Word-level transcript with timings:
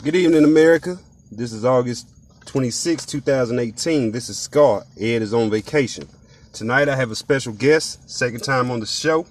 Good 0.00 0.14
evening, 0.14 0.44
America. 0.44 0.96
This 1.32 1.52
is 1.52 1.64
August 1.64 2.06
26, 2.46 3.04
2018. 3.04 4.12
This 4.12 4.28
is 4.28 4.38
Scott. 4.38 4.84
Ed 4.96 5.22
is 5.22 5.34
on 5.34 5.50
vacation. 5.50 6.08
Tonight 6.52 6.88
I 6.88 6.94
have 6.94 7.10
a 7.10 7.16
special 7.16 7.52
guest, 7.52 8.08
second 8.08 8.44
time 8.44 8.70
on 8.70 8.78
the 8.78 8.86
show, 8.86 9.26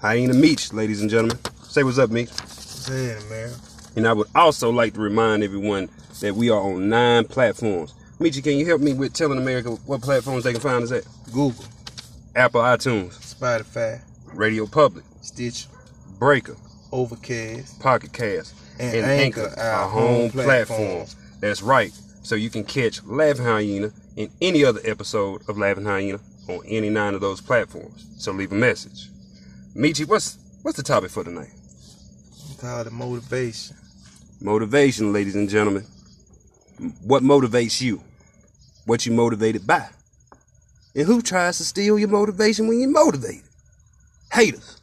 Hyena 0.00 0.32
Meeche, 0.32 0.72
ladies 0.72 1.02
and 1.02 1.10
gentlemen. 1.10 1.38
Say 1.62 1.82
what's 1.82 1.98
up, 1.98 2.08
Meeche. 2.08 2.30
Saying, 2.48 3.28
man. 3.28 3.50
And 3.96 4.08
I 4.08 4.14
would 4.14 4.28
also 4.34 4.70
like 4.70 4.94
to 4.94 5.00
remind 5.00 5.44
everyone 5.44 5.90
that 6.22 6.34
we 6.34 6.48
are 6.48 6.58
on 6.58 6.88
nine 6.88 7.26
platforms. 7.26 7.92
Meechy, 8.18 8.42
can 8.42 8.54
you 8.54 8.64
help 8.64 8.80
me 8.80 8.94
with 8.94 9.12
telling 9.12 9.36
America 9.36 9.72
what 9.84 10.00
platforms 10.00 10.42
they 10.42 10.52
can 10.52 10.62
find 10.62 10.84
us 10.84 10.90
at? 10.90 11.04
Google, 11.26 11.66
Apple 12.34 12.62
iTunes, 12.62 13.12
Spotify, 13.34 14.00
Radio 14.32 14.66
Public, 14.66 15.04
Stitch, 15.20 15.66
Breaker, 16.18 16.56
Overcast, 16.92 17.80
Pocket 17.80 18.12
Cast, 18.12 18.54
And 18.78 18.94
and, 18.96 19.06
Anchor, 19.06 19.48
Anchor, 19.48 19.60
our 19.60 19.88
home 19.88 20.30
platform. 20.30 20.66
platform. 20.68 21.06
That's 21.40 21.62
right. 21.62 21.92
So 22.22 22.34
you 22.34 22.50
can 22.50 22.64
catch 22.64 23.02
Laughing 23.04 23.44
Hyena 23.44 23.90
in 24.16 24.30
any 24.40 24.64
other 24.64 24.80
episode 24.84 25.42
of 25.48 25.58
Laughing 25.58 25.84
Hyena 25.84 26.20
on 26.48 26.60
any 26.66 26.90
nine 26.90 27.14
of 27.14 27.20
those 27.20 27.40
platforms. 27.40 28.06
So 28.18 28.32
leave 28.32 28.52
a 28.52 28.56
message. 28.56 29.08
Michi, 29.76 30.06
what's 30.08 30.38
what's 30.62 30.76
the 30.76 30.82
topic 30.82 31.10
for 31.10 31.24
tonight? 31.24 31.50
call 32.60 32.80
it 32.80 32.92
motivation. 32.92 33.76
Motivation, 34.40 35.12
ladies 35.12 35.36
and 35.36 35.48
gentlemen. 35.48 35.84
What 37.04 37.22
motivates 37.22 37.80
you? 37.80 38.02
What 38.84 39.06
you 39.06 39.12
motivated 39.12 39.66
by? 39.66 39.88
And 40.94 41.06
who 41.06 41.22
tries 41.22 41.58
to 41.58 41.64
steal 41.64 41.98
your 41.98 42.08
motivation 42.08 42.66
when 42.66 42.80
you're 42.80 42.90
motivated? 42.90 43.42
Haters. 44.32 44.80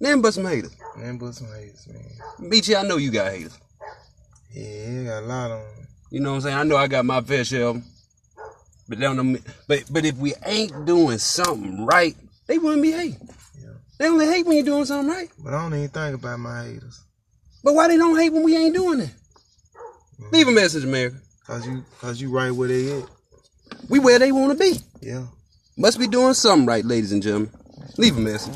Name 0.00 0.22
but 0.22 0.34
some 0.34 0.44
haters. 0.46 0.74
Man, 0.96 1.18
but 1.18 1.34
some 1.34 1.48
haters, 1.48 1.86
man. 1.88 2.50
Michi, 2.50 2.76
I 2.76 2.82
know 2.82 2.96
you 2.96 3.10
got 3.10 3.32
haters. 3.32 3.58
Yeah, 4.52 4.90
you 4.90 5.04
got 5.04 5.22
a 5.22 5.26
lot 5.26 5.50
on 5.50 5.60
'em. 5.60 5.86
You 6.10 6.20
know 6.20 6.30
what 6.30 6.36
I'm 6.36 6.42
saying? 6.42 6.56
I 6.56 6.62
know 6.64 6.76
I 6.76 6.86
got 6.86 7.04
my 7.04 7.20
fair 7.20 7.44
share 7.44 7.66
of 7.68 7.76
'em. 7.76 7.84
But 8.88 8.98
they 8.98 9.04
don't 9.04 9.16
know, 9.32 9.38
but 9.66 9.84
but 9.90 10.04
if 10.04 10.16
we 10.16 10.34
ain't 10.44 10.84
doing 10.84 11.18
something 11.18 11.86
right, 11.86 12.16
they 12.46 12.58
wouldn't 12.58 12.82
be 12.82 12.92
hating. 12.92 13.28
Yeah. 13.60 13.70
They 13.98 14.08
only 14.08 14.26
hate 14.26 14.44
when 14.46 14.56
you're 14.56 14.66
doing 14.66 14.84
something 14.84 15.08
right. 15.08 15.30
But 15.42 15.54
I 15.54 15.62
don't 15.62 15.74
even 15.74 15.88
think 15.88 16.14
about 16.14 16.38
my 16.38 16.64
haters. 16.64 17.00
But 17.62 17.74
why 17.74 17.88
they 17.88 17.96
don't 17.96 18.18
hate 18.18 18.32
when 18.32 18.42
we 18.42 18.56
ain't 18.56 18.74
doing 18.74 19.00
it? 19.00 19.10
Mm-hmm. 19.10 20.34
Leave 20.34 20.48
a 20.48 20.52
message, 20.52 20.84
America. 20.84 21.16
Cause 21.46 21.66
you 21.66 21.84
cause 22.00 22.20
you 22.20 22.30
right 22.30 22.50
where 22.50 22.68
they 22.68 23.00
at. 23.00 23.08
We 23.88 23.98
where 23.98 24.18
they 24.18 24.32
want 24.32 24.52
to 24.52 24.58
be. 24.58 24.80
Yeah. 25.00 25.26
Must 25.76 25.98
be 25.98 26.06
doing 26.06 26.34
something 26.34 26.66
right, 26.66 26.84
ladies 26.84 27.12
and 27.12 27.22
gentlemen. 27.22 27.50
Leave 27.96 28.16
a 28.16 28.20
message. 28.20 28.54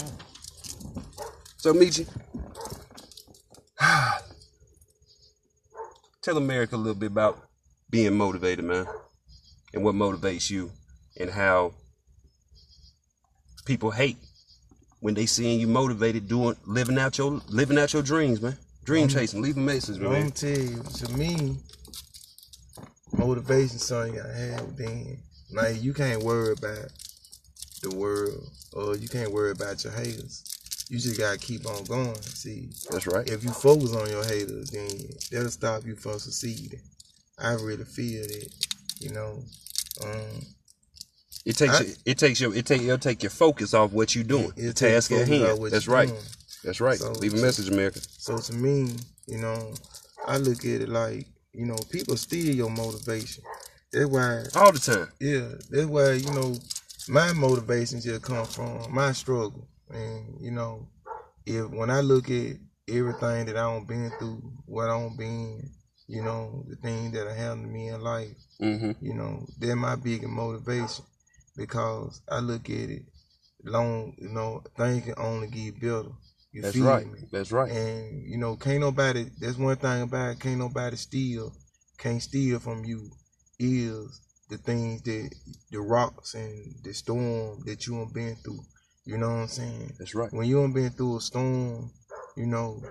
So, 1.60 1.74
Michi, 1.74 2.06
tell 6.22 6.36
America 6.36 6.76
a 6.76 6.78
little 6.78 6.94
bit 6.94 7.06
about 7.10 7.36
being 7.90 8.16
motivated, 8.16 8.64
man, 8.64 8.86
and 9.74 9.82
what 9.82 9.96
motivates 9.96 10.48
you, 10.50 10.70
and 11.18 11.28
how 11.28 11.74
people 13.64 13.90
hate 13.90 14.18
when 15.00 15.14
they 15.14 15.26
seeing 15.26 15.58
you 15.58 15.66
motivated, 15.66 16.28
doing, 16.28 16.54
living 16.64 16.96
out 16.96 17.18
your, 17.18 17.40
living 17.48 17.76
out 17.76 17.92
your 17.92 18.02
dreams, 18.02 18.40
man. 18.40 18.56
Dream 18.84 19.08
chasing. 19.08 19.42
leaving 19.42 19.64
a 19.64 19.66
message, 19.66 19.96
I'm 19.96 20.04
man. 20.04 20.30
tell 20.30 20.50
you, 20.50 20.80
to 20.82 21.12
me, 21.18 21.56
motivation 23.12 23.78
something 23.78 24.14
you 24.14 24.20
gotta 24.22 24.32
have 24.32 24.62
within. 24.64 25.18
Like 25.50 25.82
you 25.82 25.92
can't 25.92 26.22
worry 26.22 26.52
about 26.52 26.92
the 27.82 27.90
world 27.96 28.48
or 28.72 28.96
you 28.96 29.08
can't 29.08 29.32
worry 29.32 29.50
about 29.50 29.82
your 29.82 29.92
haters. 29.92 30.57
You 30.88 30.98
just 30.98 31.18
gotta 31.18 31.38
keep 31.38 31.66
on 31.66 31.84
going. 31.84 32.14
See, 32.22 32.70
That's 32.90 33.06
right. 33.06 33.28
if 33.28 33.44
you 33.44 33.50
focus 33.50 33.92
on 33.94 34.08
your 34.10 34.24
haters, 34.24 34.70
then 34.70 34.88
that'll 35.30 35.50
stop 35.50 35.84
you 35.86 35.96
from 35.96 36.18
succeeding. 36.18 36.80
I 37.38 37.52
really 37.52 37.84
feel 37.84 38.22
that, 38.22 38.48
you 39.00 39.10
know. 39.12 39.42
Um, 40.04 40.42
It 41.44 41.56
takes 41.56 41.74
I- 41.74 41.80
your, 41.84 41.94
it 42.06 42.18
takes 42.18 42.40
your 42.40 42.54
it 42.54 42.66
take 42.66 42.82
it'll 42.82 42.98
take 42.98 43.22
your 43.22 43.30
focus 43.30 43.74
off 43.74 43.92
what 43.92 44.14
you're 44.14 44.24
doing. 44.24 44.52
It'll 44.56 44.68
the 44.68 44.72
task 44.72 45.12
at 45.12 45.28
hand. 45.28 45.58
That's 45.70 45.88
right. 45.88 46.08
doing. 46.08 46.20
That's 46.64 46.80
right. 46.80 46.98
So- 46.98 47.12
Leave 47.12 47.34
a 47.34 47.38
message, 47.38 47.68
America. 47.68 48.00
so 48.18 48.38
to 48.38 48.52
me, 48.54 48.96
you 49.26 49.38
know, 49.38 49.74
I 50.26 50.38
look 50.38 50.60
at 50.64 50.82
it 50.82 50.88
like, 50.88 51.26
you 51.52 51.66
know, 51.66 51.76
people 51.90 52.16
steal 52.16 52.54
your 52.54 52.70
motivation. 52.70 53.44
That's 53.92 54.06
why 54.06 54.44
All 54.54 54.72
the 54.72 54.78
time. 54.78 55.08
Yeah, 55.20 55.48
that's 55.70 55.86
why 55.86 56.12
you 56.12 56.30
know 56.32 56.56
my 57.08 57.32
motivation 57.32 58.00
just 58.00 58.22
come 58.22 58.44
from 58.44 58.92
my 58.92 59.12
struggle, 59.12 59.66
and 59.90 60.40
you 60.40 60.50
know, 60.50 60.88
if 61.46 61.70
when 61.70 61.90
I 61.90 62.00
look 62.00 62.30
at 62.30 62.56
everything 62.88 63.46
that 63.46 63.56
I 63.56 63.62
don't 63.62 63.86
been 63.86 64.10
through, 64.18 64.42
what 64.66 64.86
I 64.86 64.98
don't 64.98 65.16
been, 65.16 65.70
you 66.06 66.22
know, 66.22 66.64
the 66.68 66.76
thing 66.76 67.12
that 67.12 67.26
have 67.26 67.36
happened 67.36 67.64
to 67.64 67.68
me 67.70 67.88
in 67.88 68.00
life, 68.00 68.36
Mm-hmm. 68.60 69.04
you 69.04 69.14
know, 69.14 69.46
they're 69.58 69.76
my 69.76 69.96
biggest 69.96 70.28
motivation 70.30 71.04
because 71.56 72.20
I 72.28 72.40
look 72.40 72.68
at 72.70 72.90
it 72.90 73.02
long, 73.64 74.14
you 74.18 74.28
know, 74.28 74.62
things 74.76 75.04
can 75.04 75.14
only 75.18 75.48
get 75.48 75.80
better. 75.80 76.10
You 76.52 76.62
That's 76.62 76.74
feel 76.74 76.84
right. 76.84 77.06
me? 77.06 77.18
That's 77.30 77.52
right. 77.52 77.70
And 77.70 78.28
you 78.30 78.38
know, 78.38 78.56
can't 78.56 78.80
nobody. 78.80 79.26
That's 79.40 79.58
one 79.58 79.76
thing 79.76 80.02
about 80.02 80.32
it. 80.32 80.40
Can't 80.40 80.58
nobody 80.58 80.96
steal. 80.96 81.54
Can't 81.98 82.22
steal 82.22 82.58
from 82.58 82.84
you. 82.84 83.10
Is 83.58 84.20
the 84.48 84.56
things 84.58 85.02
that 85.02 85.30
the 85.70 85.80
rocks 85.80 86.34
and 86.34 86.74
the 86.82 86.92
storm 86.94 87.62
that 87.66 87.86
you 87.86 87.98
have 88.00 88.14
been 88.14 88.36
through. 88.36 88.60
You 89.08 89.16
know 89.16 89.28
what 89.30 89.40
I'm 89.40 89.48
saying? 89.48 89.92
That's 89.98 90.14
right. 90.14 90.30
When 90.34 90.46
you 90.46 90.58
have 90.58 90.74
been 90.74 90.90
through 90.90 91.16
a 91.16 91.20
storm, 91.22 91.90
you 92.36 92.44
know. 92.44 92.82
it 92.84 92.90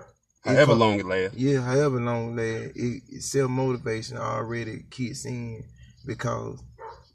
However 0.50 0.72
come- 0.72 0.78
long 0.80 0.98
it 0.98 1.06
lasts. 1.06 1.36
Yeah, 1.38 1.60
however 1.60 2.00
long 2.00 2.34
that 2.34 2.72
it, 2.74 3.02
it 3.08 3.22
self 3.22 3.48
motivation 3.48 4.16
already 4.16 4.84
kicks 4.90 5.24
in 5.26 5.62
because 6.04 6.58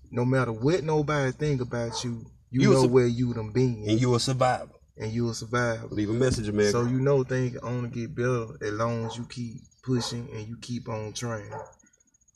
no 0.10 0.24
matter 0.24 0.54
what 0.54 0.86
nobody 0.86 1.34
think 1.34 1.60
about 1.60 2.02
you, 2.06 2.26
you, 2.50 2.62
You 2.62 2.72
know 2.72 2.84
su- 2.84 2.88
where 2.88 3.06
you 3.08 3.34
done 3.34 3.52
been, 3.52 3.84
And 3.86 4.00
you 4.00 4.16
a 4.16 4.20
survivor. 4.22 4.70
and 4.96 5.12
you 5.12 5.26
will 5.26 5.34
survive. 5.34 5.92
Leave 5.92 6.10
a 6.10 6.14
message, 6.14 6.50
man. 6.54 6.72
So 6.72 6.86
you 6.86 7.02
know 7.02 7.24
things 7.26 7.58
can 7.58 7.68
only 7.68 7.90
get 7.90 8.16
better 8.16 8.46
as 8.62 8.72
long 8.72 9.06
as 9.08 9.18
you 9.18 9.26
keep 9.26 9.58
pushing 9.84 10.30
and 10.32 10.48
you 10.48 10.56
keep 10.62 10.88
on 10.88 11.12
trying. 11.12 11.52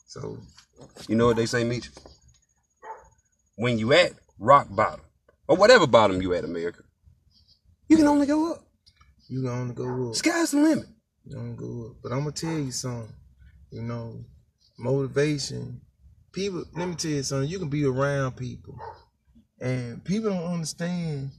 So 0.06 0.36
you 1.08 1.16
know 1.16 1.28
what 1.28 1.36
they 1.36 1.46
say, 1.46 1.64
Meeche? 1.64 1.88
When 3.56 3.78
you 3.78 3.94
at 3.94 4.12
rock 4.38 4.66
bottom, 4.70 5.00
or 5.48 5.56
whatever 5.56 5.86
bottom 5.86 6.22
you 6.22 6.34
at, 6.34 6.44
America, 6.44 6.82
you 7.88 7.96
can 7.96 8.06
only 8.06 8.26
go 8.26 8.52
up. 8.52 8.64
you 9.28 9.42
can 9.42 9.50
only 9.50 9.74
go 9.74 10.10
up. 10.10 10.14
Sky's 10.14 10.52
the 10.52 10.60
limit. 10.60 10.86
You 11.24 11.36
gonna 11.36 11.54
go 11.54 11.86
up. 11.88 11.96
But 12.02 12.12
I'm 12.12 12.20
gonna 12.20 12.32
tell 12.32 12.58
you 12.58 12.70
something. 12.70 13.14
You 13.70 13.82
know, 13.82 14.24
motivation. 14.78 15.80
People 16.32 16.64
let 16.74 16.88
me 16.88 16.94
tell 16.94 17.10
you 17.10 17.22
something, 17.22 17.48
you 17.48 17.58
can 17.58 17.68
be 17.68 17.84
around 17.84 18.36
people. 18.36 18.78
And 19.60 20.04
people 20.04 20.30
don't 20.30 20.52
understand, 20.52 21.30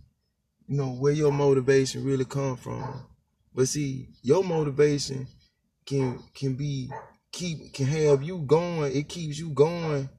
you 0.68 0.78
know, 0.78 0.90
where 0.90 1.14
your 1.14 1.31
motivation 1.31 2.03
really 2.03 2.26
come 2.26 2.58
from. 2.58 3.06
But 3.53 3.68
see, 3.68 4.09
your 4.22 4.44
motivation 4.44 5.28
can 5.86 6.20
can 6.34 6.56
be 6.56 6.91
keep 7.31 7.74
can 7.74 7.86
have 7.86 8.24
you 8.24 8.40
going. 8.40 8.96
It 8.96 9.08
keeps 9.08 9.40
you 9.40 9.50
going 9.50 10.09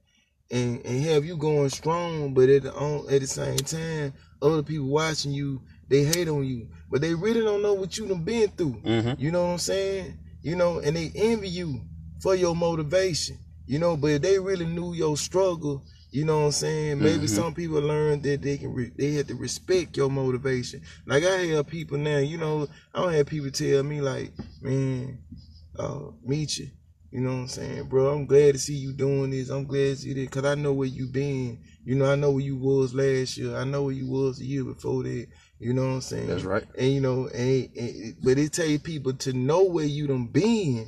and, 0.51 0.85
and 0.85 1.03
have 1.05 1.25
you 1.25 1.37
going 1.37 1.69
strong, 1.69 2.33
but 2.33 2.49
at 2.49 2.63
the 2.63 2.73
on, 2.73 3.11
at 3.13 3.21
the 3.21 3.27
same 3.27 3.57
time, 3.57 4.13
other 4.41 4.63
people 4.63 4.87
watching 4.87 5.31
you, 5.31 5.61
they 5.87 6.03
hate 6.03 6.27
on 6.27 6.45
you, 6.45 6.67
but 6.89 7.01
they 7.01 7.13
really 7.13 7.41
don't 7.41 7.61
know 7.61 7.73
what 7.73 7.97
you 7.97 8.07
done 8.07 8.23
been 8.23 8.49
through. 8.49 8.81
Mm-hmm. 8.83 9.21
You 9.21 9.31
know 9.31 9.45
what 9.47 9.51
I'm 9.53 9.57
saying? 9.59 10.17
You 10.41 10.55
know, 10.55 10.79
and 10.79 10.95
they 10.95 11.11
envy 11.15 11.49
you 11.49 11.81
for 12.21 12.35
your 12.35 12.55
motivation. 12.55 13.37
You 13.67 13.79
know, 13.79 13.95
but 13.95 14.07
if 14.07 14.21
they 14.23 14.39
really 14.39 14.65
knew 14.65 14.93
your 14.93 15.15
struggle, 15.15 15.83
you 16.11 16.25
know 16.25 16.39
what 16.39 16.45
I'm 16.47 16.51
saying? 16.51 16.99
Maybe 16.99 17.25
Mhm. 17.25 17.29
some 17.29 17.53
people 17.53 17.79
learned 17.79 18.23
that 18.23 18.41
they 18.41 18.57
can 18.57 18.73
re- 18.73 18.91
they 18.97 19.13
had 19.13 19.27
to 19.29 19.35
respect 19.35 19.95
your 19.95 20.09
motivation. 20.09 20.81
Like 21.05 21.23
I 21.23 21.45
have 21.47 21.67
people 21.67 21.97
now, 21.97 22.17
you 22.17 22.37
know, 22.37 22.67
I 22.93 23.01
don't 23.01 23.13
have 23.13 23.27
people 23.27 23.49
tell 23.51 23.83
me 23.83 24.01
like, 24.01 24.33
man, 24.61 25.19
uh, 25.79 25.99
meet 26.25 26.57
you. 26.57 26.67
You 27.11 27.19
know 27.19 27.31
what 27.33 27.41
I'm 27.41 27.47
saying, 27.49 27.83
bro? 27.89 28.13
I'm 28.13 28.25
glad 28.25 28.53
to 28.53 28.59
see 28.59 28.75
you 28.75 28.93
doing 28.93 29.31
this. 29.31 29.49
I'm 29.49 29.65
glad 29.65 29.79
to 29.79 29.95
see 29.97 30.13
this 30.13 30.25
because 30.25 30.45
I 30.45 30.55
know 30.55 30.71
where 30.73 30.87
you 30.87 31.07
been. 31.07 31.59
You 31.83 31.95
know, 31.95 32.09
I 32.09 32.15
know 32.15 32.31
where 32.31 32.43
you 32.43 32.55
was 32.55 32.93
last 32.93 33.37
year. 33.37 33.55
I 33.57 33.65
know 33.65 33.83
where 33.83 33.93
you 33.93 34.07
was 34.09 34.37
the 34.39 34.45
year 34.45 34.63
before 34.63 35.03
that. 35.03 35.27
You 35.59 35.73
know 35.73 35.83
what 35.87 35.93
I'm 35.95 36.01
saying? 36.01 36.27
That's 36.27 36.43
right. 36.43 36.63
And 36.77 36.93
you 36.93 37.01
know, 37.01 37.27
and, 37.27 37.69
and 37.75 38.15
but 38.23 38.37
it 38.37 38.53
takes 38.53 38.81
people 38.81 39.13
to 39.13 39.33
know 39.33 39.63
where 39.63 39.85
you 39.85 40.07
done 40.07 40.27
been 40.27 40.87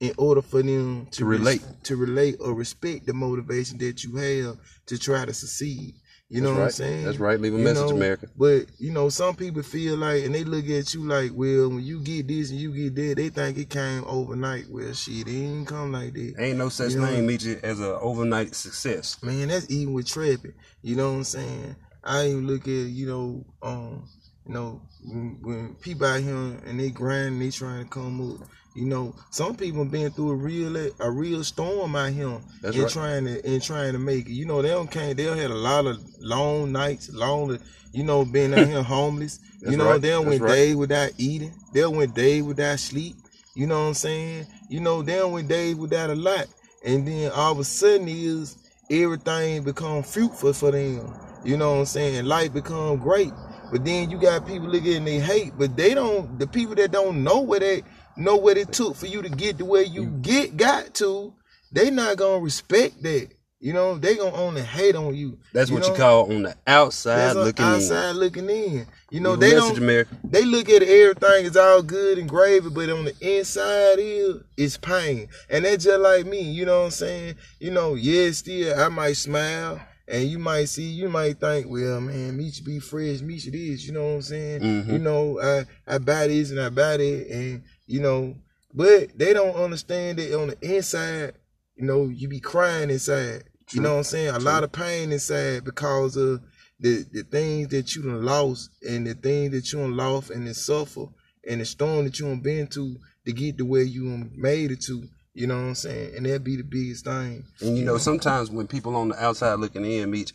in 0.00 0.12
order 0.18 0.42
for 0.42 0.62
them 0.62 1.06
to, 1.12 1.18
To 1.18 1.24
relate. 1.24 1.62
to 1.84 1.94
relate 1.96 2.36
or 2.40 2.54
respect 2.54 3.06
the 3.06 3.12
motivation 3.14 3.78
that 3.78 4.02
you 4.02 4.16
have 4.16 4.56
to 4.86 4.98
try 4.98 5.24
to 5.24 5.32
succeed. 5.32 5.94
You 6.32 6.40
know 6.42 6.54
That's 6.54 6.78
what 6.78 6.86
I'm 6.86 6.92
saying? 6.92 7.04
That's 7.06 7.18
right. 7.18 7.40
Leave 7.40 7.54
a 7.54 7.58
You 7.58 7.64
message, 7.64 7.90
know, 7.90 7.96
America. 7.96 8.28
But 8.38 8.66
you 8.78 8.92
know, 8.92 9.08
some 9.08 9.34
people 9.34 9.64
feel 9.64 9.96
like, 9.96 10.22
and 10.24 10.32
they 10.32 10.44
look 10.44 10.68
at 10.70 10.94
you 10.94 11.04
like, 11.04 11.32
well, 11.34 11.68
when 11.70 11.82
you 11.82 12.00
get 12.00 12.28
this 12.28 12.50
and 12.50 12.60
you 12.60 12.72
get 12.72 12.94
that, 12.94 13.16
they 13.16 13.30
think 13.30 13.58
it 13.58 13.68
came 13.68 14.04
overnight. 14.06 14.66
Well, 14.70 14.92
shit, 14.92 15.22
it 15.22 15.24
didn't 15.24 15.66
come 15.66 15.90
like 15.90 16.12
that. 16.14 16.34
Ain't 16.38 16.58
no 16.58 16.68
such 16.68 16.92
You 16.92 17.00
know- 17.00 17.06
thing, 17.08 17.26
Meeche, 17.26 17.60
as 17.64 17.80
an 17.80 17.96
overnight 18.00 18.54
success. 18.54 19.20
Man, 19.24 19.48
that's 19.48 19.68
even 19.70 19.92
with 19.92 20.06
trapping. 20.06 20.54
You 20.82 20.94
know 20.94 21.10
what 21.10 21.16
I'm 21.18 21.24
saying? 21.24 21.76
I 22.04 22.28
even 22.28 22.46
look 22.46 22.62
at, 22.62 22.68
you 22.68 23.06
know, 23.06 23.44
um, 23.62 24.08
You 24.46 24.54
know, 24.54 24.82
when, 25.04 25.38
when 25.42 25.74
people 25.80 26.06
out 26.06 26.20
here 26.20 26.34
and 26.34 26.78
they 26.80 26.90
grind, 26.90 27.34
and 27.34 27.42
they 27.42 27.50
trying 27.50 27.84
to 27.84 27.90
come 27.90 28.34
up. 28.40 28.48
You 28.74 28.86
know, 28.86 29.14
some 29.30 29.56
people 29.56 29.84
been 29.84 30.10
through 30.12 30.30
a 30.30 30.34
real 30.34 30.90
a 31.00 31.10
real 31.10 31.42
storm 31.42 31.96
out 31.96 32.12
here 32.12 32.38
That's 32.62 32.76
and 32.76 32.84
right. 32.84 32.92
trying 32.92 33.24
to 33.24 33.44
and 33.44 33.62
trying 33.62 33.92
to 33.94 33.98
make 33.98 34.26
it. 34.26 34.32
You 34.32 34.46
know, 34.46 34.62
they 34.62 34.68
don't 34.68 34.90
can't 34.90 35.16
they 35.16 35.24
had 35.24 35.50
a 35.50 35.54
lot 35.54 35.86
of 35.86 35.98
long 36.20 36.70
nights, 36.70 37.10
long 37.12 37.58
you 37.92 38.04
know, 38.04 38.24
being 38.24 38.54
out 38.54 38.66
here 38.66 38.82
homeless. 38.84 39.38
That's 39.60 39.72
you 39.72 39.76
know, 39.76 39.90
right. 39.90 40.00
they 40.00 40.10
That's 40.10 40.24
went 40.24 40.42
right. 40.42 40.50
days 40.52 40.76
without 40.76 41.10
eating. 41.18 41.52
They 41.72 41.84
went 41.86 42.14
days 42.14 42.42
without 42.42 42.78
sleep. 42.78 43.16
You 43.54 43.66
know 43.66 43.80
what 43.80 43.88
I'm 43.88 43.94
saying? 43.94 44.46
You 44.68 44.80
know, 44.80 45.02
they 45.02 45.22
went 45.24 45.48
days 45.48 45.74
without 45.74 46.10
a 46.10 46.14
lot. 46.14 46.46
And 46.84 47.06
then 47.06 47.32
all 47.32 47.52
of 47.52 47.58
a 47.58 47.64
sudden 47.64 48.06
is 48.08 48.56
everything 48.90 49.64
become 49.64 50.02
fruitful 50.02 50.52
for 50.52 50.70
them. 50.70 51.12
You 51.44 51.56
know 51.56 51.72
what 51.72 51.78
I'm 51.80 51.86
saying? 51.86 52.24
Life 52.24 52.52
become 52.52 52.98
great. 52.98 53.32
But 53.72 53.84
then 53.84 54.10
you 54.10 54.18
got 54.18 54.46
people 54.46 54.68
look 54.68 54.82
at 54.82 54.88
it 54.88 54.96
and 54.96 55.06
they 55.06 55.18
hate, 55.20 55.52
but 55.56 55.76
they 55.76 55.94
don't 55.94 56.38
the 56.38 56.46
people 56.46 56.74
that 56.76 56.90
don't 56.90 57.22
know 57.22 57.40
what 57.40 57.60
they 57.60 57.82
know 58.16 58.36
what 58.36 58.56
it 58.56 58.72
took 58.72 58.96
for 58.96 59.06
you 59.06 59.22
to 59.22 59.28
get 59.28 59.58
to 59.58 59.64
where 59.64 59.82
you 59.82 60.06
get 60.06 60.56
got 60.56 60.94
to, 60.94 61.34
they 61.72 61.90
not 61.90 62.16
gonna 62.16 62.40
respect 62.40 63.02
that. 63.02 63.28
You 63.62 63.74
know, 63.74 63.98
they 63.98 64.16
gonna 64.16 64.34
only 64.34 64.62
hate 64.62 64.96
on 64.96 65.14
you. 65.14 65.38
That's 65.52 65.70
what 65.70 65.82
know? 65.82 65.88
you 65.88 65.94
call 65.94 66.32
on 66.32 66.42
the 66.44 66.56
outside 66.66 67.36
on 67.36 67.44
looking 67.44 67.64
outside 67.64 68.12
looking 68.12 68.48
in. 68.48 68.86
You 69.10 69.20
know, 69.20 69.34
in. 69.34 69.40
they 69.40 69.54
message, 69.54 69.68
don't 69.74 69.78
America. 69.78 70.16
they 70.24 70.46
look 70.46 70.70
at 70.70 70.82
everything 70.82 71.44
is 71.44 71.58
all 71.58 71.82
good 71.82 72.16
and 72.16 72.26
gravy, 72.26 72.70
but 72.70 72.88
on 72.88 73.04
the 73.04 73.14
inside 73.20 73.98
is 73.98 74.36
it's 74.56 74.78
pain. 74.78 75.28
And 75.50 75.66
that's 75.66 75.84
just 75.84 76.00
like 76.00 76.24
me, 76.24 76.40
you 76.40 76.64
know 76.64 76.78
what 76.78 76.84
I'm 76.86 76.90
saying? 76.90 77.34
You 77.58 77.70
know, 77.70 77.96
yeah, 77.96 78.30
still 78.30 78.80
I 78.80 78.88
might 78.88 79.18
smile 79.18 79.78
and 80.08 80.24
you 80.24 80.38
might 80.38 80.70
see, 80.70 80.84
you 80.84 81.10
might 81.10 81.38
think, 81.38 81.66
well, 81.68 82.00
man, 82.00 82.38
me 82.38 82.50
should 82.50 82.64
be 82.64 82.80
fresh, 82.80 83.20
me 83.20 83.38
should 83.38 83.52
this, 83.52 83.86
you 83.86 83.92
know 83.92 84.06
what 84.06 84.14
I'm 84.14 84.22
saying? 84.22 84.60
Mhm. 84.62 84.92
You 84.92 84.98
know, 84.98 85.38
I 85.38 85.66
I 85.86 85.98
buy 85.98 86.28
this 86.28 86.50
and 86.50 86.60
I 86.60 86.70
buy 86.70 86.96
that 86.96 87.26
and 87.30 87.62
you 87.90 88.00
know, 88.00 88.36
but 88.72 89.18
they 89.18 89.32
don't 89.32 89.56
understand 89.56 90.18
that 90.18 90.38
on 90.38 90.48
the 90.48 90.76
inside, 90.76 91.34
you 91.74 91.84
know, 91.84 92.04
you 92.04 92.28
be 92.28 92.38
crying 92.40 92.88
inside. 92.88 93.44
You 93.72 93.80
know 93.80 93.92
what 93.92 93.98
I'm 93.98 94.04
saying? 94.04 94.34
A 94.34 94.38
lot 94.38 94.64
of 94.64 94.72
pain 94.72 95.12
inside 95.12 95.64
because 95.64 96.16
of 96.16 96.40
the 96.78 97.04
the 97.12 97.22
things 97.22 97.68
that 97.68 97.94
you 97.94 98.02
done 98.02 98.24
lost 98.24 98.70
and 98.88 99.06
the 99.06 99.14
things 99.14 99.52
that 99.52 99.72
you 99.72 99.80
done 99.80 99.96
lost 99.96 100.30
and 100.30 100.46
the 100.46 100.54
suffer 100.54 101.06
and 101.48 101.60
the 101.60 101.64
storm 101.64 102.04
that 102.04 102.18
you 102.18 102.26
done 102.26 102.40
been 102.40 102.66
to 102.68 102.96
to 103.26 103.32
get 103.32 103.58
to 103.58 103.64
where 103.64 103.82
you 103.82 104.08
done 104.08 104.30
made 104.34 104.70
it 104.70 104.82
to. 104.82 105.04
You 105.34 105.46
know 105.46 105.56
what 105.56 105.68
I'm 105.68 105.74
saying? 105.76 106.16
And 106.16 106.26
that 106.26 106.42
be 106.42 106.56
the 106.56 106.64
biggest 106.64 107.04
thing. 107.04 107.44
And 107.60 107.78
you 107.78 107.84
know, 107.84 107.98
sometimes 107.98 108.50
when 108.50 108.66
people 108.66 108.96
on 108.96 109.10
the 109.10 109.24
outside 109.24 109.54
looking 109.54 109.84
in 109.84 110.10
meet, 110.10 110.32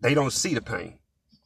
they 0.00 0.14
don't 0.14 0.32
see 0.32 0.54
the 0.54 0.60
pain. 0.60 0.98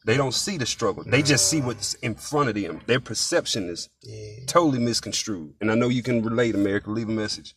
They 0.09 0.17
don't 0.17 0.33
see 0.35 0.57
the 0.57 0.67
struggle. 0.67 1.05
They 1.07 1.23
just 1.23 1.49
see 1.51 1.61
what's 1.61 1.95
in 2.07 2.15
front 2.15 2.49
of 2.49 2.55
them. 2.55 2.81
Their 2.87 3.01
perception 3.01 3.69
is 3.69 3.89
Yeah, 4.03 4.45
totally 4.47 4.79
misconstrued. 4.79 5.55
And 5.61 5.71
I 5.71 5.75
know 5.75 5.89
you 5.89 6.03
can 6.03 6.23
relate, 6.23 6.55
America. 6.55 6.91
Leave 6.91 7.09
a 7.09 7.13
message. 7.13 7.55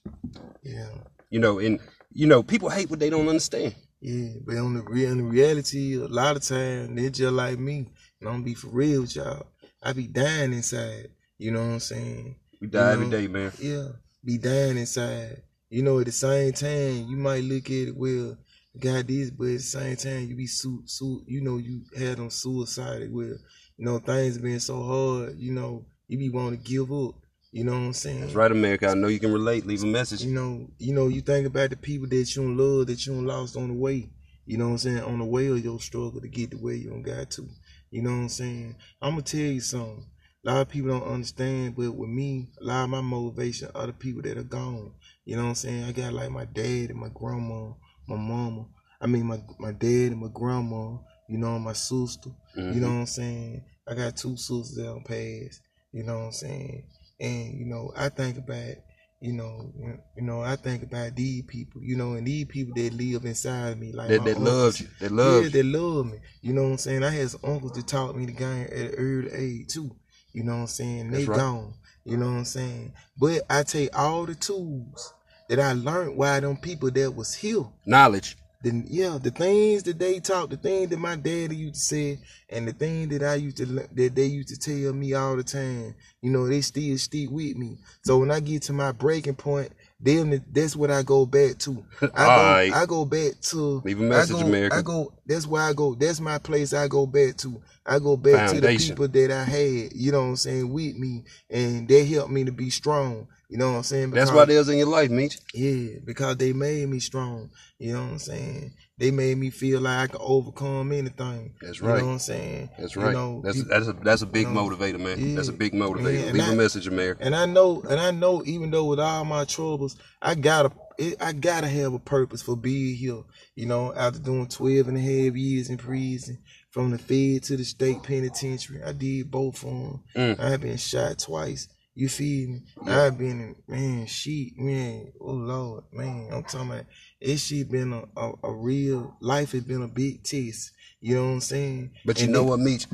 yeah, 0.61 0.89
You 1.29 1.39
know, 1.39 1.59
and 1.59 1.79
you 2.13 2.27
know, 2.27 2.43
people 2.43 2.69
hate 2.69 2.89
what 2.89 2.99
they 2.99 3.09
don't 3.09 3.29
understand. 3.29 3.73
yeah. 4.01 4.33
But 4.45 4.57
on 4.57 4.73
the 4.75 4.81
real, 4.83 5.11
in 5.11 5.17
the 5.19 5.23
reality, 5.23 5.95
a 5.95 6.07
lot 6.07 6.35
of 6.35 6.43
time 6.43 6.95
they're 6.95 7.09
just 7.09 7.33
like 7.33 7.57
me. 7.57 7.87
And 8.19 8.29
I'm 8.29 8.43
be 8.43 8.53
for 8.53 8.67
real 8.67 9.01
with 9.01 9.15
y'all. 9.15 9.47
I 9.81 9.93
be 9.93 10.07
dying 10.07 10.53
inside. 10.53 11.07
You 11.37 11.51
know 11.51 11.61
what 11.65 11.73
I'm 11.73 11.79
saying? 11.79 12.35
We 12.59 12.67
die 12.67 12.79
You 12.79 12.85
know? 12.97 13.05
every 13.05 13.09
day, 13.17 13.27
man. 13.27 13.51
Yeah, 13.59 13.87
be 14.23 14.37
dying 14.37 14.77
inside. 14.77 15.41
You 15.69 15.83
know, 15.83 15.99
at 15.99 16.05
the 16.05 16.11
same 16.11 16.51
time, 16.51 17.07
you 17.09 17.15
might 17.17 17.43
look 17.45 17.65
at 17.67 17.87
it 17.89 17.95
well, 17.95 18.37
got 18.79 19.07
this, 19.07 19.29
but 19.29 19.45
at 19.45 19.53
the 19.53 19.59
same 19.59 19.95
time, 19.95 20.27
you 20.27 20.35
be 20.35 20.47
su, 20.47 20.83
su 20.85 21.23
you 21.27 21.41
know, 21.41 21.57
you 21.57 21.83
had 21.97 22.17
them 22.17 22.29
suicided 22.29 23.13
well. 23.13 23.35
You 23.77 23.85
know, 23.85 23.99
things 23.99 24.37
been 24.37 24.59
so 24.59 24.83
hard. 24.83 25.37
You 25.37 25.53
know, 25.53 25.85
you 26.07 26.17
be 26.17 26.29
wanting 26.29 26.61
to 26.61 26.69
give 26.69 26.91
up. 26.91 27.15
You 27.51 27.65
know 27.65 27.73
what 27.73 27.79
I'm 27.79 27.93
saying? 27.93 28.21
That's 28.21 28.33
right, 28.33 28.51
America. 28.51 28.87
I 28.87 28.93
know 28.93 29.07
you 29.07 29.19
can 29.19 29.33
relate. 29.33 29.65
Leave 29.65 29.83
a 29.83 29.87
message. 29.87 30.23
You 30.23 30.33
know, 30.33 30.67
you 30.77 30.93
know, 30.93 31.07
you 31.09 31.21
think 31.21 31.45
about 31.45 31.69
the 31.69 31.75
people 31.75 32.07
that 32.07 32.35
you 32.35 32.43
don't 32.43 32.55
love, 32.55 32.87
that 32.87 33.05
you 33.05 33.13
don't 33.13 33.25
lost 33.25 33.57
on 33.57 33.67
the 33.67 33.73
way. 33.73 34.09
You 34.45 34.57
know 34.57 34.65
what 34.65 34.71
I'm 34.71 34.77
saying? 34.77 35.03
On 35.03 35.19
the 35.19 35.25
way 35.25 35.47
of 35.47 35.63
your 35.63 35.79
struggle 35.79 36.21
to 36.21 36.27
get 36.27 36.51
to 36.51 36.57
where 36.57 36.73
you 36.73 36.89
don't 36.89 37.01
got 37.01 37.29
to. 37.31 37.47
You 37.89 38.03
know 38.03 38.11
what 38.11 38.17
I'm 38.17 38.29
saying? 38.29 38.75
I'm 39.01 39.11
gonna 39.11 39.23
tell 39.23 39.41
you 39.41 39.59
something. 39.59 40.05
A 40.45 40.51
lot 40.51 40.61
of 40.61 40.69
people 40.69 40.89
don't 40.89 41.11
understand, 41.11 41.75
but 41.75 41.91
with 41.91 42.09
me, 42.09 42.47
a 42.61 42.63
lot 42.63 42.83
of 42.85 42.89
my 42.89 43.01
motivation 43.01 43.69
are 43.75 43.87
the 43.87 43.93
people 43.93 44.21
that 44.23 44.37
are 44.37 44.43
gone. 44.43 44.93
You 45.25 45.35
know 45.35 45.43
what 45.43 45.49
I'm 45.49 45.55
saying? 45.55 45.83
I 45.83 45.91
got 45.91 46.13
like 46.13 46.31
my 46.31 46.45
dad 46.45 46.89
and 46.89 46.99
my 46.99 47.09
grandma, 47.13 47.73
my 48.07 48.15
mama. 48.15 48.65
I 48.99 49.07
mean 49.07 49.25
my 49.25 49.39
my 49.59 49.71
dad 49.71 50.11
and 50.11 50.21
my 50.21 50.29
grandma. 50.33 50.97
You 51.27 51.37
know 51.37 51.57
my 51.59 51.73
sister. 51.73 52.29
Mhm. 52.57 52.75
You 52.75 52.81
know 52.81 52.87
what 52.87 52.99
I'm 52.99 53.05
saying? 53.05 53.63
I 53.87 53.93
got 53.95 54.17
two 54.17 54.35
sisters 54.37 54.75
that 54.75 54.83
don't 54.83 55.05
pass. 55.05 55.61
You 55.91 56.03
know 56.03 56.19
what 56.19 56.25
I'm 56.25 56.31
saying? 56.31 56.83
And 57.19 57.59
you 57.59 57.65
know, 57.65 57.91
I 57.95 58.09
think 58.09 58.37
about, 58.37 58.75
you 59.21 59.33
know, 59.33 59.71
you 60.17 60.23
know, 60.23 60.41
I 60.41 60.55
think 60.55 60.83
about 60.83 61.15
these 61.15 61.43
people, 61.43 61.81
you 61.83 61.95
know, 61.95 62.13
and 62.13 62.27
these 62.27 62.45
people 62.45 62.73
that 62.75 62.93
live 62.93 63.25
inside 63.25 63.79
me, 63.79 63.91
like 63.91 64.09
that 64.09 64.23
that 64.25 64.39
loved 64.39 64.79
you. 64.81 64.87
That 64.99 65.11
loved 65.11 65.35
yeah, 65.35 65.43
you. 65.43 65.49
they 65.49 65.63
love 65.63 66.05
me. 66.07 66.19
You 66.41 66.53
know 66.53 66.63
what 66.63 66.71
I'm 66.71 66.77
saying? 66.77 67.03
I 67.03 67.09
had 67.09 67.29
some 67.29 67.41
uncles 67.43 67.73
that 67.73 67.87
taught 67.87 68.15
me 68.15 68.25
the 68.25 68.33
game 68.33 68.63
at 68.63 68.71
an 68.71 68.95
early 68.97 69.31
age 69.31 69.67
too. 69.67 69.95
You 70.33 70.43
know 70.43 70.53
what 70.53 70.61
I'm 70.61 70.67
saying? 70.67 71.11
They 71.11 71.25
right. 71.25 71.37
gone. 71.37 71.73
You 72.03 72.17
know 72.17 72.25
what 72.25 72.37
I'm 72.37 72.45
saying? 72.45 72.93
But 73.17 73.43
I 73.49 73.63
take 73.63 73.97
all 73.97 74.25
the 74.25 74.35
tools 74.35 75.13
that 75.51 75.59
I 75.59 75.73
learned 75.73 76.15
why 76.15 76.39
them 76.39 76.55
people 76.55 76.89
that 76.91 77.13
was 77.13 77.33
here 77.33 77.65
Knowledge. 77.85 78.37
the 78.63 78.85
yeah, 78.87 79.17
the 79.21 79.31
things 79.31 79.83
that 79.83 79.99
they 79.99 80.21
taught, 80.21 80.49
the 80.49 80.55
things 80.55 80.89
that 80.91 80.97
my 80.97 81.17
daddy 81.17 81.57
used 81.57 81.73
to 81.75 81.79
say, 81.81 82.19
and 82.49 82.67
the 82.67 82.71
thing 82.71 83.09
that 83.09 83.21
I 83.21 83.35
used 83.35 83.57
to 83.57 83.65
that 83.65 84.15
they 84.15 84.25
used 84.25 84.47
to 84.49 84.57
tell 84.57 84.93
me 84.93 85.13
all 85.13 85.35
the 85.35 85.43
time, 85.43 85.95
you 86.21 86.31
know, 86.31 86.47
they 86.47 86.61
still 86.61 86.97
stick 86.97 87.29
with 87.29 87.57
me. 87.57 87.79
So 88.03 88.19
when 88.19 88.31
I 88.31 88.39
get 88.39 88.61
to 88.63 88.73
my 88.73 88.93
breaking 88.93 89.35
point, 89.35 89.73
then 90.03 90.43
that's 90.51 90.75
what 90.75 90.89
I 90.91 91.03
go 91.03 91.25
back 91.25 91.57
to. 91.59 91.83
I 92.01 92.05
go, 92.07 92.13
Alright. 92.17 92.73
I 92.73 92.85
go 92.85 93.05
back 93.05 93.39
to. 93.49 93.81
Leave 93.85 93.99
a 93.99 94.03
message, 94.03 94.35
I 94.35 94.39
go, 94.41 94.47
America. 94.47 94.75
I 94.75 94.81
go. 94.81 95.13
That's 95.25 95.47
where 95.47 95.61
I 95.63 95.73
go. 95.73 95.95
That's 95.95 96.19
my 96.19 96.37
place. 96.39 96.73
I 96.73 96.87
go 96.87 97.05
back 97.05 97.37
to. 97.37 97.61
I 97.85 97.99
go 97.99 98.17
back 98.17 98.49
to 98.51 98.61
the 98.61 98.77
people 98.77 99.07
that 99.07 99.31
I 99.31 99.43
had. 99.43 99.93
You 99.93 100.11
know 100.11 100.21
what 100.21 100.27
I'm 100.29 100.35
saying 100.37 100.71
with 100.71 100.95
me, 100.97 101.23
and 101.49 101.87
they 101.87 102.05
helped 102.05 102.31
me 102.31 102.43
to 102.45 102.51
be 102.51 102.69
strong. 102.69 103.27
You 103.49 103.57
know 103.57 103.71
what 103.71 103.77
I'm 103.77 103.83
saying? 103.83 104.11
That's 104.11 104.31
Because- 104.31 104.47
why 104.47 104.57
was 104.57 104.69
in 104.69 104.77
your 104.77 104.87
life, 104.87 105.09
Meeche. 105.11 105.37
yeah, 105.53 105.99
because 106.05 106.37
they 106.37 106.53
made 106.53 106.87
me 106.87 106.99
strong. 106.99 107.49
You 107.77 107.93
know 107.93 108.03
what 108.03 108.11
I'm 108.13 108.19
saying? 108.19 108.73
They 109.01 109.09
made 109.09 109.35
me 109.39 109.49
feel 109.49 109.81
like 109.81 109.97
I 109.99 110.07
could 110.11 110.21
overcome 110.21 110.91
anything. 110.91 111.55
That's 111.59 111.81
right. 111.81 111.95
You 111.95 112.01
know 112.01 112.05
what 112.05 112.13
I'm 112.13 112.19
saying? 112.19 112.69
That's 112.77 112.95
You 112.95 113.01
right. 113.01 113.13
know, 113.13 113.41
that's 113.43 113.57
you- 113.57 113.63
that's 113.63 113.87
a 113.87 113.93
that's 113.93 114.21
a 114.21 114.27
big 114.27 114.45
you 114.47 114.53
know, 114.53 114.69
motivator, 114.69 114.99
man. 114.99 115.19
yeah. 115.19 115.35
That's 115.35 115.47
a 115.47 115.53
big 115.53 115.73
motivator. 115.73 116.25
Yeah, 116.27 116.31
Leave 116.33 116.43
a 116.49 116.51
I- 116.51 116.55
message, 116.55 116.85
America. 116.87 117.23
and 117.25 117.35
I 117.35 117.47
know, 117.47 117.81
and 117.89 117.99
I 117.99 118.11
know, 118.11 118.43
even 118.45 118.69
though 118.69 118.85
with 118.85 118.99
all 118.99 119.25
my 119.25 119.43
troubles, 119.45 119.95
I 120.21 120.35
gotta, 120.35 120.71
it, 120.99 121.17
I 121.19 121.33
gotta 121.33 121.67
have 121.67 121.93
a 121.95 121.99
purpose 121.99 122.43
for 122.43 122.55
being 122.55 122.95
here. 122.95 123.23
You 123.55 123.65
know, 123.65 123.91
after 123.95 124.19
doing 124.19 124.47
12 124.47 124.87
and 124.87 124.97
a 124.97 125.01
half 125.01 125.35
years 125.35 125.69
in 125.71 125.77
prison, 125.77 126.37
from 126.69 126.91
the 126.91 126.99
Fed 126.99 127.41
to 127.45 127.57
the 127.57 127.65
state 127.65 128.03
penitentiary, 128.03 128.83
I 128.83 128.91
did 128.93 129.31
both 129.31 129.63
of 129.63 129.69
them. 129.71 130.03
Mm. 130.15 130.39
I've 130.39 130.61
been 130.61 130.77
shot 130.77 131.17
twice. 131.17 131.67
You 131.95 132.07
feel 132.07 132.49
me? 132.49 132.61
Yeah. 132.85 133.03
I've 133.05 133.17
been 133.17 133.55
man, 133.67 134.05
shit, 134.05 134.57
man, 134.57 135.11
oh 135.19 135.31
Lord, 135.33 135.83
man, 135.91 136.29
I'm 136.31 136.43
talking 136.43 136.69
about, 136.71 136.85
it 137.21 137.37
shit 137.37 137.69
been 137.71 137.93
a, 137.93 138.03
a, 138.19 138.31
a 138.43 138.51
real, 138.51 139.15
life 139.21 139.51
has 139.53 139.63
been 139.63 139.83
a 139.83 139.87
big 139.87 140.23
test. 140.23 140.71
You 140.99 141.15
know 141.15 141.27
what 141.27 141.33
I'm 141.33 141.41
saying? 141.41 141.91
But 142.05 142.17
you 142.19 142.25
And 142.25 142.33
know 142.33 142.39
then- 142.41 142.47
what, 142.49 142.59
Meeche? 142.59 142.87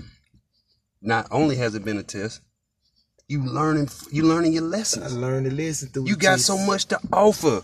Not 1.01 1.27
only 1.31 1.55
has 1.57 1.75
it 1.75 1.85
been 1.85 1.97
a 1.97 2.03
test, 2.03 2.41
you 3.27 3.43
learning 3.43 3.89
you 4.11 4.23
learning 4.23 4.53
your 4.53 4.63
lessons. 4.63 5.13
I 5.13 5.17
learned 5.19 5.47
a 5.47 5.51
lesson 5.51 5.89
through 5.89 6.07
You 6.07 6.15
the 6.15 6.21
got 6.21 6.39
so 6.39 6.57
much 6.57 6.85
to 6.85 6.99
offer. 7.11 7.61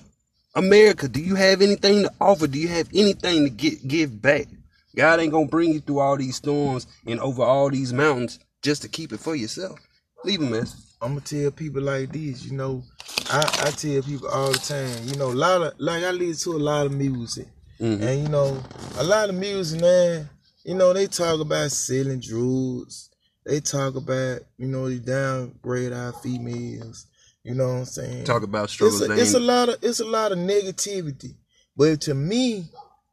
America, 0.56 1.08
do 1.08 1.20
you 1.20 1.36
have 1.36 1.62
anything 1.62 2.04
to 2.04 2.12
offer? 2.22 2.46
Do 2.48 2.60
you 2.60 2.68
have 2.68 2.90
anything 2.94 3.44
to 3.46 3.50
get 3.50 3.88
give 3.88 4.22
back? 4.22 4.48
God 4.96 5.20
ain't 5.20 5.32
gonna 5.32 5.48
bring 5.48 5.72
you 5.74 5.80
through 5.80 6.00
all 6.00 6.16
these 6.18 6.36
storms 6.36 6.86
and 7.08 7.20
over 7.20 7.42
all 7.44 7.70
these 7.72 7.92
mountains 7.92 8.40
just 8.62 8.84
to 8.84 8.88
keep 8.88 9.12
it 9.14 9.20
for 9.20 9.36
yourself. 9.36 9.80
Leave 10.24 10.42
a 10.42 10.46
message. 10.46 10.80
I'm 11.02 11.16
gonna 11.16 11.22
tell 11.22 11.50
people 11.52 11.82
like 11.82 12.12
this, 12.14 12.46
you 12.46 12.56
know. 12.56 12.84
I, 13.34 13.40
I 13.68 13.72
tell 13.72 14.02
people 14.04 14.28
all 14.30 14.52
the 14.52 14.58
time, 14.60 15.08
you 15.08 15.16
know, 15.16 15.32
a 15.32 15.34
lot 15.34 15.62
of 15.62 15.74
like 15.80 16.04
I 16.04 16.12
listen 16.12 16.52
to 16.54 16.58
a 16.58 16.64
lot 16.64 16.86
of 16.86 16.92
music, 16.94 17.48
Mhm. 17.80 18.02
and 18.02 18.22
you 18.24 18.30
know, 18.30 18.62
a 18.98 19.04
lot 19.04 19.30
of 19.30 19.36
music, 19.36 19.82
man. 19.82 20.30
You 20.64 20.76
know, 20.76 20.94
they 20.94 21.08
talk 21.08 21.40
about 21.42 21.72
selling 21.72 22.20
drugs. 22.20 23.10
They 23.46 23.60
talk 23.60 23.96
about, 23.96 24.42
you 24.58 24.68
know, 24.68 24.88
they 24.88 25.00
downgrade 25.00 25.92
our 25.92 26.14
females. 26.14 27.08
You 27.44 27.56
know 27.56 27.68
what 27.68 27.80
I'm 27.80 27.86
saying? 27.86 28.24
Talk 28.24 28.44
about 28.44 28.66
it's 28.66 28.74
struggles. 28.74 29.02
a, 29.02 29.12
it's 29.20 29.34
a 29.34 29.40
lot 29.40 29.68
of 29.70 29.78
it's 29.82 30.00
a 30.00 30.06
lot 30.06 30.32
of 30.32 30.38
negativity. 30.38 31.36
But 31.76 32.00
to 32.02 32.14
me, 32.14 32.70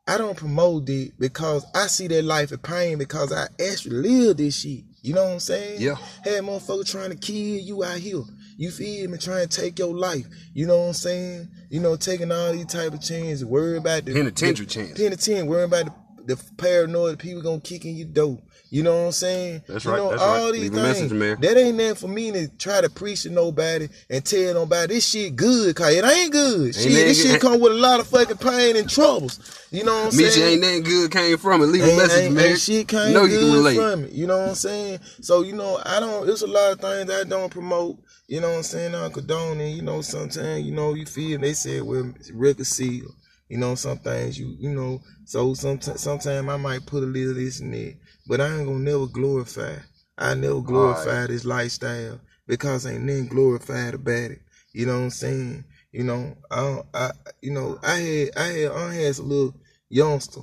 I 0.07 0.19
don't 0.19 0.37
promote 0.37 0.89
it 0.89 1.13
because 1.19 1.65
I 1.75 1.87
see 1.87 2.07
that 2.09 2.23
life 2.25 2.53
of 2.53 2.63
pain 2.63 2.99
because 2.99 3.33
I 3.33 3.49
actually 3.61 3.97
live 4.09 4.37
this 4.37 4.57
shit. 4.61 4.85
You 5.03 5.15
know 5.15 5.25
what 5.25 5.33
I'm 5.33 5.41
saying? 5.41 5.81
Yeah. 5.81 5.95
Had 6.25 6.45
motherfucker 6.45 6.85
trying 6.89 7.11
to 7.11 7.17
kill 7.17 7.35
you 7.61 7.83
out 7.83 7.99
here. 7.99 8.23
You 8.61 8.71
feel 8.71 9.09
me? 9.09 9.17
Trying 9.17 9.49
to 9.49 9.61
take 9.61 9.79
your 9.79 9.95
life. 9.95 10.27
You 10.53 10.67
know 10.67 10.81
what 10.81 10.89
I'm 10.89 10.93
saying? 10.93 11.49
You 11.71 11.81
know, 11.81 11.97
taking 11.97 12.31
all 12.31 12.53
these 12.53 12.67
type 12.67 12.93
of 12.93 13.01
chances, 13.01 13.43
worry 13.43 13.79
about 13.79 14.05
the 14.05 14.13
Penitentiary 14.13 14.67
the, 14.67 14.71
chance. 14.71 14.99
Penitentiary, 14.99 15.49
worry 15.49 15.63
about 15.63 15.87
the, 15.87 15.95
the 16.37 16.43
paranoid 16.57 17.19
people 17.19 17.43
gonna 17.43 17.61
kick 17.61 17.85
in 17.85 17.97
your 17.97 18.09
door. 18.09 18.39
You 18.73 18.85
know 18.85 18.95
what 19.01 19.07
I'm 19.07 19.13
saying? 19.13 19.63
That's 19.67 19.85
you 19.85 19.91
right, 19.91 19.97
Know, 19.97 20.11
that's 20.11 20.23
all 20.23 20.45
right. 20.45 20.53
these 20.53 20.63
Leave 20.71 20.73
a 20.75 20.77
things. 20.77 20.87
message, 21.01 21.13
man. 21.13 21.41
That 21.41 21.57
ain't 21.57 21.77
nothing 21.77 21.95
for 21.97 22.07
me 22.07 22.31
to 22.31 22.47
try 22.57 22.81
to 22.81 22.89
preach 22.89 23.23
to 23.25 23.31
nobody 23.31 23.89
and 24.09 24.25
tell 24.25 24.55
nobody 24.55 24.95
this 24.95 25.09
shit 25.09 25.35
good, 25.35 25.75
cause 25.75 25.93
it 25.93 26.05
ain't 26.05 26.31
good. 26.31 26.73
shit, 26.77 26.93
this 26.93 27.21
shit 27.21 27.41
come 27.41 27.61
with 27.61 27.73
a 27.73 27.75
lot 27.75 27.99
of 27.99 28.07
fucking 28.07 28.37
pain 28.37 28.77
and 28.77 28.89
troubles. 28.89 29.41
You 29.73 29.83
know 29.83 30.05
what 30.05 30.15
I'm 30.15 30.21
you 30.21 30.31
saying? 30.31 30.53
ain't 30.53 30.61
nothing 30.61 30.83
good 30.85 31.11
came 31.11 31.37
from 31.39 31.63
it. 31.63 31.67
Leave 31.67 31.83
a 31.83 31.97
message, 31.97 32.25
ain't, 32.27 32.35
man. 32.35 32.45
ain't 32.45 32.61
shit 32.61 32.87
came 32.87 33.13
you 33.13 33.29
good 33.29 33.41
can 33.41 33.53
relate. 33.53 33.77
from 33.77 34.05
it. 34.05 34.13
You 34.13 34.27
know 34.29 34.39
what 34.39 34.49
I'm 34.51 34.55
saying? 34.55 35.01
So 35.21 35.43
you 35.43 35.53
know, 35.55 35.81
I 35.85 35.99
don't. 35.99 36.27
There's 36.27 36.43
a 36.43 36.47
lot 36.47 36.71
of 36.73 36.81
things 36.81 37.11
I 37.11 37.25
don't 37.25 37.51
promote. 37.51 37.99
You 38.29 38.41
know 38.41 38.51
what 38.51 38.57
I'm 38.59 38.63
saying? 38.63 38.95
I 38.95 39.09
condone. 39.09 39.59
You 39.59 39.83
know, 39.83 40.01
sometimes 40.01 40.65
you 40.65 40.71
know 40.71 40.95
you 40.95 41.07
feel 41.07 41.41
they 41.41 41.55
say 41.55 41.81
well 41.81 42.13
reconcile. 42.33 43.17
You 43.51 43.59
know, 43.59 43.75
some 43.75 43.99
things 43.99 44.39
you 44.39 44.55
you 44.59 44.71
know. 44.71 45.03
So 45.25 45.55
sometimes 45.55 46.01
sometimes 46.01 46.49
I 46.49 46.57
might 46.57 46.87
put 46.87 47.03
a 47.03 47.07
little 47.07 47.35
this 47.35 47.59
and 47.59 47.75
that, 47.75 47.97
but 48.27 48.41
I 48.41 48.57
ain't 48.57 48.67
gonna 48.67 48.79
never 48.79 49.07
glorify. 49.07 49.75
I 50.17 50.35
never 50.35 50.61
glorify 50.61 51.27
this 51.27 51.45
lifestyle 51.45 52.21
because 52.47 52.87
ain't 52.87 53.03
nothing 53.03 53.27
glorified 53.27 53.95
about 53.95 54.31
it. 54.31 54.41
You 54.73 54.87
know 54.87 54.99
what 54.99 55.05
I'm 55.05 55.11
saying? 55.11 55.65
You 55.91 56.05
know, 56.05 56.37
I, 56.51 56.57
don't, 56.61 56.87
I, 56.95 57.11
you 57.43 57.51
know, 57.51 57.81
I 57.83 57.97
had, 57.97 58.29
I 58.37 58.47
had, 58.47 58.71
I 58.71 58.95
had 58.95 59.17
some 59.17 59.29
little 59.29 59.55
youngster 59.89 60.43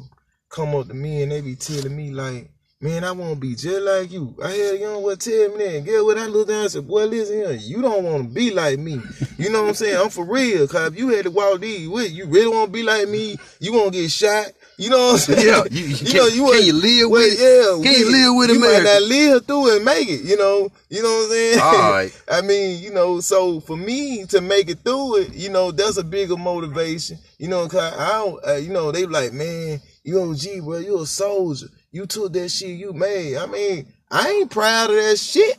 come 0.49 0.75
up 0.75 0.87
to 0.89 0.93
me 0.93 1.23
and 1.23 1.31
they 1.31 1.39
be 1.39 1.55
telling 1.55 1.95
me 1.95 2.11
like, 2.11 2.51
man, 2.79 3.03
I 3.03 3.11
want 3.11 3.33
to 3.33 3.39
be 3.39 3.55
just 3.55 3.81
like 3.81 4.11
you. 4.11 4.35
I 4.43 4.49
had 4.51 4.75
a 4.75 4.79
young 4.79 5.01
one 5.03 5.17
tell 5.17 5.49
me 5.57 5.65
that. 5.65 5.85
Get 5.85 6.03
what 6.05 6.17
I 6.17 6.25
looked 6.27 6.49
down 6.49 6.61
and 6.61 6.71
said, 6.71 6.87
boy, 6.87 7.05
listen 7.05 7.35
here, 7.37 7.51
you 7.53 7.81
don't 7.81 8.03
want 8.03 8.23
to 8.27 8.29
be 8.33 8.51
like 8.51 8.77
me. 8.79 9.01
You 9.37 9.49
know 9.51 9.63
what 9.63 9.69
I'm 9.69 9.73
saying? 9.75 9.97
I'm 9.97 10.09
for 10.09 10.25
real. 10.25 10.67
Cause 10.67 10.91
if 10.93 10.99
you 10.99 11.09
had 11.09 11.25
to 11.25 11.31
walk 11.31 11.59
these 11.61 11.87
with, 11.89 12.11
you 12.11 12.25
really 12.27 12.47
want 12.55 12.67
to 12.67 12.71
be 12.71 12.83
like 12.83 13.07
me, 13.09 13.37
you 13.59 13.71
gonna 13.71 13.91
get 13.91 14.11
shot. 14.11 14.47
You 14.79 14.91
know 14.91 14.97
what 15.07 15.11
I'm 15.13 15.17
saying? 15.35 15.47
Yeah, 15.47 15.63
you- 15.71 15.85
you 15.95 16.13
know, 16.13 16.27
you 16.27 16.51
can 16.51 16.65
you 16.65 16.73
live 16.73 17.09
well, 17.09 17.21
with 17.21 17.33
it? 17.33 17.39
Yeah, 17.39 17.83
Can 17.91 17.99
you 17.99 18.11
live 18.11 18.35
with 18.37 18.49
it. 18.51 18.53
you 18.53 18.59
might 18.59 18.83
not 18.83 19.01
live 19.03 19.45
through 19.47 19.71
it 19.71 19.75
and 19.77 19.85
make 19.85 20.07
it. 20.09 20.21
You 20.21 20.37
know, 20.37 20.69
you 20.89 21.01
know 21.01 21.09
what 21.09 21.23
I'm 21.23 21.29
saying? 21.31 21.59
All 21.59 21.91
right. 21.91 22.21
I 22.31 22.41
mean, 22.41 22.83
you 22.83 22.93
know, 22.93 23.19
so 23.19 23.59
for 23.59 23.75
me 23.75 24.25
to 24.27 24.39
make 24.41 24.69
it 24.69 24.79
through 24.79 25.17
it, 25.21 25.33
you 25.33 25.49
know, 25.49 25.71
that's 25.71 25.97
a 25.97 26.03
bigger 26.03 26.37
motivation. 26.37 27.17
You 27.39 27.47
know, 27.47 27.67
cause 27.67 27.93
I 27.97 28.09
don't, 28.11 28.47
uh, 28.47 28.53
you 28.55 28.71
know, 28.71 28.91
they 28.91 29.07
like, 29.07 29.33
man, 29.33 29.81
you 30.03 30.21
OG, 30.21 30.63
bro, 30.63 30.77
you 30.77 31.01
a 31.01 31.05
soldier. 31.07 31.67
You 31.91 32.05
took 32.05 32.33
that 32.33 32.49
shit 32.49 32.77
you 32.77 32.93
made. 32.93 33.37
I 33.37 33.45
mean, 33.45 33.87
I 34.11 34.29
ain't 34.29 34.51
proud 34.51 34.89
of 34.89 34.95
that 34.95 35.17
shit. 35.17 35.57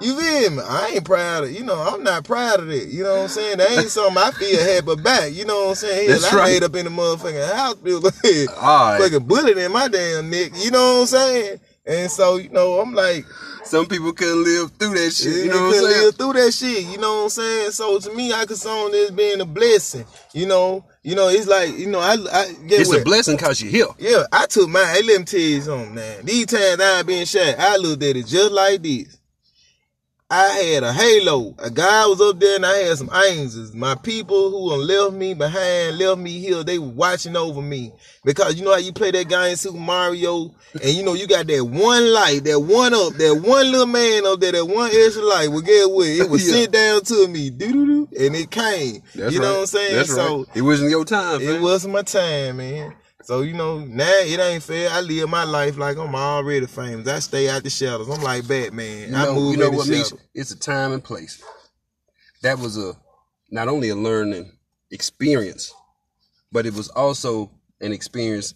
You 0.00 0.18
feel 0.18 0.50
me? 0.50 0.62
I 0.66 0.92
ain't 0.94 1.04
proud 1.04 1.44
of, 1.44 1.52
you 1.52 1.62
know, 1.62 1.76
I'm 1.78 2.02
not 2.02 2.24
proud 2.24 2.60
of 2.60 2.70
it. 2.70 2.88
You 2.88 3.02
know 3.04 3.16
what 3.16 3.22
I'm 3.22 3.28
saying? 3.28 3.58
That 3.58 3.70
ain't 3.70 3.90
something 3.90 4.16
I 4.16 4.30
feel 4.30 4.58
head 4.64 4.86
but 4.86 5.02
back. 5.02 5.32
You 5.32 5.44
know 5.44 5.64
what 5.64 5.68
I'm 5.70 5.74
saying? 5.74 6.08
Hell, 6.10 6.20
That's 6.20 6.32
I 6.32 6.36
right. 6.36 6.44
laid 6.46 6.62
up 6.64 6.74
in 6.74 6.84
the 6.86 6.90
motherfucking 6.90 7.54
hospital. 7.54 7.98
All 8.60 8.92
right. 8.92 9.02
Fucking 9.02 9.26
bullet 9.26 9.58
in 9.58 9.72
my 9.72 9.88
damn 9.88 10.30
neck. 10.30 10.52
You 10.56 10.70
know 10.70 10.94
what 10.94 11.00
I'm 11.00 11.06
saying? 11.06 11.60
And 11.86 12.10
so, 12.10 12.36
you 12.36 12.48
know, 12.48 12.80
I'm 12.80 12.94
like, 12.94 13.26
Some 13.64 13.86
people 13.86 14.12
couldn't 14.12 14.42
live 14.44 14.70
through 14.72 14.94
that 14.94 15.10
shit. 15.12 15.44
You 15.44 15.48
know 15.50 15.62
what 15.68 15.74
I'm 15.76 15.80
saying? 15.84 16.02
live 16.04 16.14
through 16.16 16.32
that 16.34 16.52
shit. 16.52 16.84
You 16.84 16.98
know 16.98 17.16
what 17.18 17.22
I'm 17.24 17.28
saying? 17.30 17.70
So 17.72 17.98
to 17.98 18.14
me, 18.14 18.32
I 18.32 18.46
consider 18.46 18.90
this 18.90 19.10
being 19.10 19.40
a 19.40 19.44
blessing. 19.44 20.06
You 20.32 20.46
know, 20.46 20.84
you 21.02 21.14
know, 21.14 21.28
it's 21.28 21.46
like, 21.46 21.76
you 21.78 21.86
know, 21.86 22.00
I, 22.00 22.12
I 22.32 22.52
get 22.66 22.80
It's 22.80 22.88
what? 22.90 23.00
a 23.00 23.04
blessing 23.04 23.38
cause 23.38 23.60
you're 23.62 23.70
here. 23.70 23.86
Yeah, 23.98 24.24
I 24.32 24.46
took 24.46 24.68
mine. 24.68 24.86
Hey, 24.94 25.02
let 25.02 25.18
me 25.20 25.24
tell 25.24 25.40
you 25.40 25.60
something, 25.60 25.94
man. 25.94 26.24
These 26.24 26.46
times 26.46 26.80
I 26.80 27.02
been 27.02 27.24
shot, 27.26 27.54
I 27.58 27.76
looked 27.76 28.02
at 28.02 28.16
it 28.16 28.26
just 28.26 28.52
like 28.52 28.82
this. 28.82 29.19
I 30.32 30.48
had 30.50 30.84
a 30.84 30.92
halo. 30.92 31.54
A 31.58 31.70
guy 31.70 32.06
was 32.06 32.20
up 32.20 32.38
there 32.38 32.54
and 32.54 32.64
I 32.64 32.76
had 32.76 32.98
some 32.98 33.10
angels. 33.12 33.74
My 33.74 33.96
people 33.96 34.50
who 34.50 34.76
left 34.76 35.12
me 35.12 35.34
behind, 35.34 35.98
left 35.98 36.20
me 36.20 36.38
here, 36.38 36.62
they 36.62 36.78
were 36.78 36.86
watching 36.86 37.34
over 37.34 37.60
me. 37.60 37.92
Because 38.24 38.54
you 38.56 38.64
know 38.64 38.70
how 38.70 38.78
you 38.78 38.92
play 38.92 39.10
that 39.10 39.28
guy 39.28 39.48
in 39.48 39.56
Super 39.56 39.78
Mario 39.78 40.54
and 40.74 40.90
you 40.92 41.02
know 41.02 41.14
you 41.14 41.26
got 41.26 41.48
that 41.48 41.64
one 41.64 42.12
light, 42.12 42.44
that 42.44 42.60
one 42.60 42.94
up, 42.94 43.14
that 43.14 43.40
one 43.42 43.72
little 43.72 43.86
man 43.86 44.24
up 44.24 44.38
there, 44.38 44.52
that 44.52 44.64
one 44.66 44.90
extra 44.94 45.22
light. 45.24 45.48
Well, 45.48 45.62
get 45.62 45.90
what? 45.90 46.06
It 46.06 46.30
was 46.30 46.46
Yeah. 46.46 46.54
sent 46.60 46.72
down 46.72 47.02
to 47.04 47.26
me, 47.28 47.50
doo 47.50 47.72
doo 47.72 47.86
doo, 47.86 48.08
and 48.24 48.36
it 48.36 48.50
came. 48.52 49.02
That's 49.16 49.34
you 49.34 49.40
know 49.40 49.46
right. 49.46 49.52
what 49.54 49.60
I'm 49.60 49.66
saying? 49.66 49.96
That's 49.96 50.14
so 50.14 50.38
right. 50.38 50.46
It 50.54 50.62
wasn't 50.62 50.90
your 50.90 51.04
time, 51.04 51.40
it 51.40 51.60
wasn't 51.60 51.94
my 51.94 52.02
time, 52.02 52.58
man. 52.58 52.94
So 53.30 53.42
you 53.42 53.52
know 53.52 53.78
now 53.78 54.10
it 54.24 54.40
ain't 54.40 54.60
fair. 54.60 54.90
I 54.90 55.02
live 55.02 55.30
my 55.30 55.44
life 55.44 55.76
like 55.78 55.96
I'm 55.96 56.16
already 56.16 56.66
famous. 56.66 57.06
I 57.06 57.20
stay 57.20 57.48
out 57.48 57.62
the 57.62 57.70
shadows. 57.70 58.08
I'm 58.08 58.20
like 58.24 58.48
Batman. 58.48 59.10
You 59.10 59.16
I 59.16 59.26
know, 59.26 59.34
move 59.36 59.52
you 59.52 59.56
know 59.58 59.70
what, 59.70 59.86
Misha? 59.86 60.04
shadows. 60.06 60.20
It's 60.34 60.50
a 60.50 60.58
time 60.58 60.90
and 60.90 61.04
place. 61.04 61.40
That 62.42 62.58
was 62.58 62.76
a 62.76 62.94
not 63.48 63.68
only 63.68 63.90
a 63.90 63.94
learning 63.94 64.50
experience, 64.90 65.72
but 66.50 66.66
it 66.66 66.74
was 66.74 66.88
also 66.88 67.52
an 67.80 67.92
experience 67.92 68.52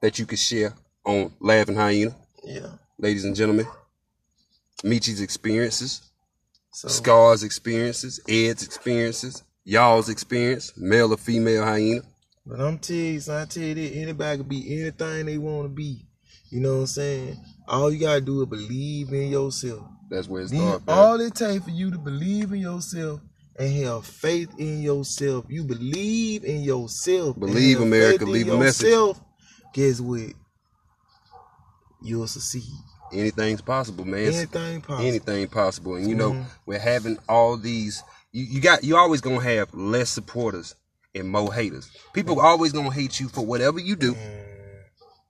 that 0.00 0.18
you 0.18 0.24
could 0.24 0.38
share 0.38 0.72
on 1.04 1.34
Laughing 1.38 1.76
Hyena, 1.76 2.16
Yeah. 2.42 2.68
ladies 2.96 3.26
and 3.26 3.36
gentlemen. 3.36 3.66
Michi's 4.82 5.20
experiences, 5.20 6.00
So 6.72 6.88
Scar's 6.88 7.42
experiences, 7.42 8.18
Ed's 8.26 8.62
experiences, 8.62 9.42
y'all's 9.62 10.08
experience, 10.08 10.72
male 10.74 11.12
or 11.12 11.18
female 11.18 11.64
hyena. 11.66 12.00
But 12.46 12.60
I'm 12.60 12.78
tell 12.78 12.96
you, 12.96 13.20
son, 13.20 13.42
I 13.42 13.44
tell 13.46 13.62
you 13.62 13.74
that 13.74 13.94
anybody 13.96 14.38
can 14.38 14.48
be 14.48 14.80
anything 14.80 15.26
they 15.26 15.38
want 15.38 15.64
to 15.64 15.68
be. 15.70 16.04
You 16.50 16.60
know 16.60 16.74
what 16.74 16.80
I'm 16.80 16.86
saying? 16.86 17.36
All 17.66 17.90
you 17.90 17.98
gotta 17.98 18.20
do 18.20 18.42
is 18.42 18.48
believe 18.48 19.12
in 19.12 19.30
yourself. 19.30 19.86
That's 20.10 20.28
where 20.28 20.42
it 20.42 20.48
starts. 20.48 20.84
all 20.86 21.20
it 21.20 21.34
takes 21.34 21.64
for 21.64 21.70
you 21.70 21.90
to 21.90 21.98
believe 21.98 22.52
in 22.52 22.60
yourself 22.60 23.20
and 23.58 23.72
have 23.84 24.04
faith 24.04 24.50
in 24.58 24.82
yourself. 24.82 25.46
You 25.48 25.64
believe 25.64 26.44
in 26.44 26.60
yourself. 26.62 27.38
Believe, 27.38 27.80
America. 27.80 28.26
Leave 28.26 28.48
a 28.48 28.58
message. 28.58 28.88
yourself, 28.88 29.20
Guess 29.72 30.00
what? 30.00 30.32
You'll 32.02 32.26
succeed. 32.26 32.62
Anything's 33.12 33.62
possible, 33.62 34.04
man. 34.04 34.26
Anything 34.32 34.80
possible. 34.82 35.06
anything 35.06 35.48
possible. 35.48 35.94
And 35.94 36.08
you 36.08 36.14
know, 36.14 36.32
Mhm. 36.32 36.44
we're 36.66 36.78
having 36.78 37.18
all 37.28 37.56
these. 37.56 38.02
You, 38.32 38.44
you 38.44 38.60
got. 38.60 38.84
You 38.84 38.96
always 38.96 39.20
gonna 39.22 39.40
have 39.40 39.72
less 39.72 40.10
supporters 40.10 40.74
and 41.14 41.28
more 41.28 41.52
haters. 41.52 41.90
People 42.12 42.40
always 42.40 42.72
gonna 42.72 42.92
hate 42.92 43.20
you 43.20 43.28
for 43.28 43.44
whatever 43.44 43.78
you 43.78 43.96
do 43.96 44.16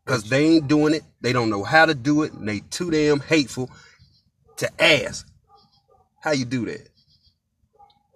because 0.04 0.28
they 0.28 0.44
ain't 0.46 0.68
doing 0.68 0.94
it. 0.94 1.02
They 1.20 1.32
don't 1.32 1.50
know 1.50 1.64
how 1.64 1.86
to 1.86 1.94
do 1.94 2.22
it. 2.22 2.32
And 2.32 2.48
they 2.48 2.60
too 2.60 2.90
damn 2.90 3.20
hateful 3.20 3.70
to 4.56 4.82
ask 4.82 5.26
how 6.20 6.32
you 6.32 6.44
do 6.44 6.66
that. 6.66 6.88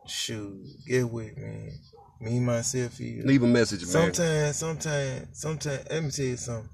shoot, 0.06 0.64
get 0.86 1.10
with 1.10 1.36
me. 1.36 1.72
Me 2.20 2.40
myself 2.40 2.98
here. 2.98 3.22
Leave 3.24 3.42
a 3.42 3.46
message, 3.46 3.82
man. 3.82 3.88
Sometimes, 3.88 4.56
sometimes, 4.56 5.28
sometimes. 5.32 5.86
Let 5.88 6.02
me 6.02 6.10
tell 6.10 6.24
you 6.24 6.36
something. 6.36 6.70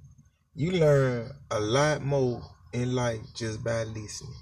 You 0.54 0.70
learn 0.72 1.32
a 1.50 1.60
lot 1.60 2.02
more 2.02 2.40
in 2.72 2.94
life 2.94 3.20
just 3.34 3.62
by 3.62 3.82
listening. 3.84 4.34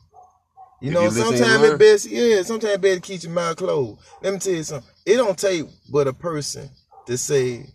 You 0.82 0.88
If 0.88 0.94
know, 0.94 1.10
sometimes 1.10 1.62
it 1.62 1.78
best, 1.78 2.10
yeah, 2.10 2.42
sometimes 2.42 2.78
better 2.78 2.98
keep 2.98 3.22
your 3.22 3.30
mouth 3.30 3.56
closed. 3.56 4.00
Let 4.20 4.32
me 4.32 4.40
tell 4.40 4.52
you 4.52 4.64
something. 4.64 4.90
It 5.06 5.16
don't 5.16 5.38
take 5.38 5.64
but 5.88 6.08
a 6.08 6.12
person 6.12 6.70
to 7.06 7.16
say 7.16 7.66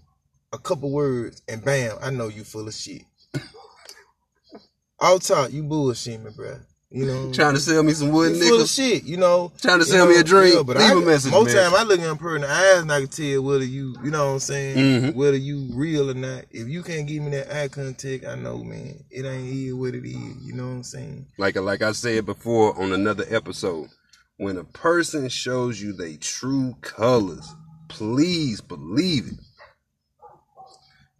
a 0.52 0.58
couple 0.58 0.92
words 0.92 1.42
and 1.48 1.64
bam, 1.64 1.96
I 2.02 2.10
know 2.10 2.28
you 2.28 2.44
full 2.44 2.68
of 2.68 2.74
shit. 2.74 3.04
I'll 5.00 5.20
talk, 5.20 5.54
you 5.54 5.64
bullshit 5.64 6.22
me, 6.22 6.32
bruh. 6.32 6.60
You 6.90 7.06
know, 7.06 7.34
Trying 7.34 7.54
to 7.54 7.60
sell 7.60 7.84
me 7.84 7.92
some 7.92 8.12
wood 8.12 8.38
you 8.38 8.48
full 8.48 8.62
of 8.62 8.70
shit, 8.70 9.04
you 9.04 9.18
know. 9.18 9.52
Trying 9.62 9.80
to 9.80 9.86
sell 9.86 10.08
me 10.08 10.18
a 10.20 10.24
drink. 10.24 10.56
yeah, 10.56 10.64
but 10.64 10.78
Leave 10.78 10.90
I, 10.98 11.02
a 11.02 11.06
message, 11.06 11.32
Most 11.34 11.54
man. 11.54 11.70
time 11.70 11.76
I 11.78 11.84
look 11.84 12.00
in 12.00 12.06
a 12.06 12.16
person 12.16 12.36
in 12.38 12.42
the 12.44 12.50
eyes 12.50 12.78
and 12.82 12.92
I 12.94 13.00
can 13.02 13.10
tell 13.10 13.42
whether 13.42 13.66
you, 13.66 13.94
you 14.06 14.10
know 14.10 14.28
what 14.28 14.32
I'm 14.34 14.40
saying, 14.40 14.78
Mhm. 14.78 15.16
whether 15.16 15.36
you 15.36 15.68
real 15.74 16.10
or 16.10 16.14
not. 16.14 16.46
If 16.50 16.70
you 16.70 16.84
can't 16.84 17.06
give 17.06 17.24
me 17.24 17.32
that 17.32 17.54
eye 17.54 17.68
contact, 17.68 18.26
I 18.26 18.36
know, 18.36 18.64
man, 18.64 19.04
it 19.12 19.26
ain't 19.26 19.52
here 19.52 19.76
what 19.76 19.96
it 19.96 20.06
is. 20.08 20.14
You 20.46 20.54
know 20.54 20.64
what 20.68 20.76
I'm 20.76 20.84
saying? 20.84 21.26
like 21.38 21.58
like 21.58 21.82
I 21.82 21.92
said 21.92 22.26
before 22.26 22.80
on 22.82 22.94
another 22.94 23.26
episode, 23.30 23.90
when 24.38 24.56
a 24.58 24.64
person 24.64 25.28
shows 25.28 25.82
you 25.82 25.92
their 25.92 26.16
true 26.16 26.74
colors, 26.80 27.54
please 27.90 28.62
believe 28.62 29.28
it. 29.28 29.40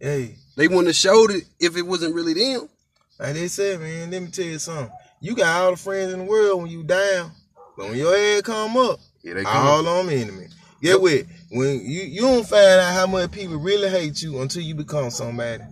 Hey, 0.00 0.36
They 0.56 0.66
wouldn't 0.68 0.86
have 0.86 0.96
showed 0.96 1.30
it 1.30 1.44
if 1.60 1.76
it 1.76 1.82
wasn't 1.82 2.14
really 2.14 2.32
them. 2.32 2.70
like 3.20 3.34
they 3.34 3.48
said, 3.48 3.80
man, 3.80 4.10
let 4.10 4.22
me 4.22 4.28
tell 4.30 4.44
you 4.46 4.58
something. 4.58 4.90
You 5.20 5.34
got 5.34 5.62
all 5.62 5.70
the 5.72 5.76
friends 5.76 6.12
in 6.12 6.20
the 6.20 6.24
world 6.24 6.62
when 6.62 6.70
you 6.70 6.82
down, 6.84 7.32
but 7.76 7.88
when 7.88 7.98
your 7.98 8.16
head 8.16 8.44
come 8.44 8.76
up, 8.76 9.00
Here 9.22 9.34
they 9.34 9.44
come. 9.44 9.66
all 9.66 9.86
on 9.88 10.08
enemy. 10.10 10.46
Get 10.80 11.00
with 11.00 11.26
when 11.50 11.80
you 11.80 12.02
you 12.02 12.20
don't 12.20 12.46
find 12.46 12.80
out 12.80 12.94
how 12.94 13.06
much 13.06 13.32
people 13.32 13.56
really 13.56 13.88
hate 13.88 14.22
you 14.22 14.40
until 14.40 14.62
you 14.62 14.74
become 14.76 15.10
somebody. 15.10 15.64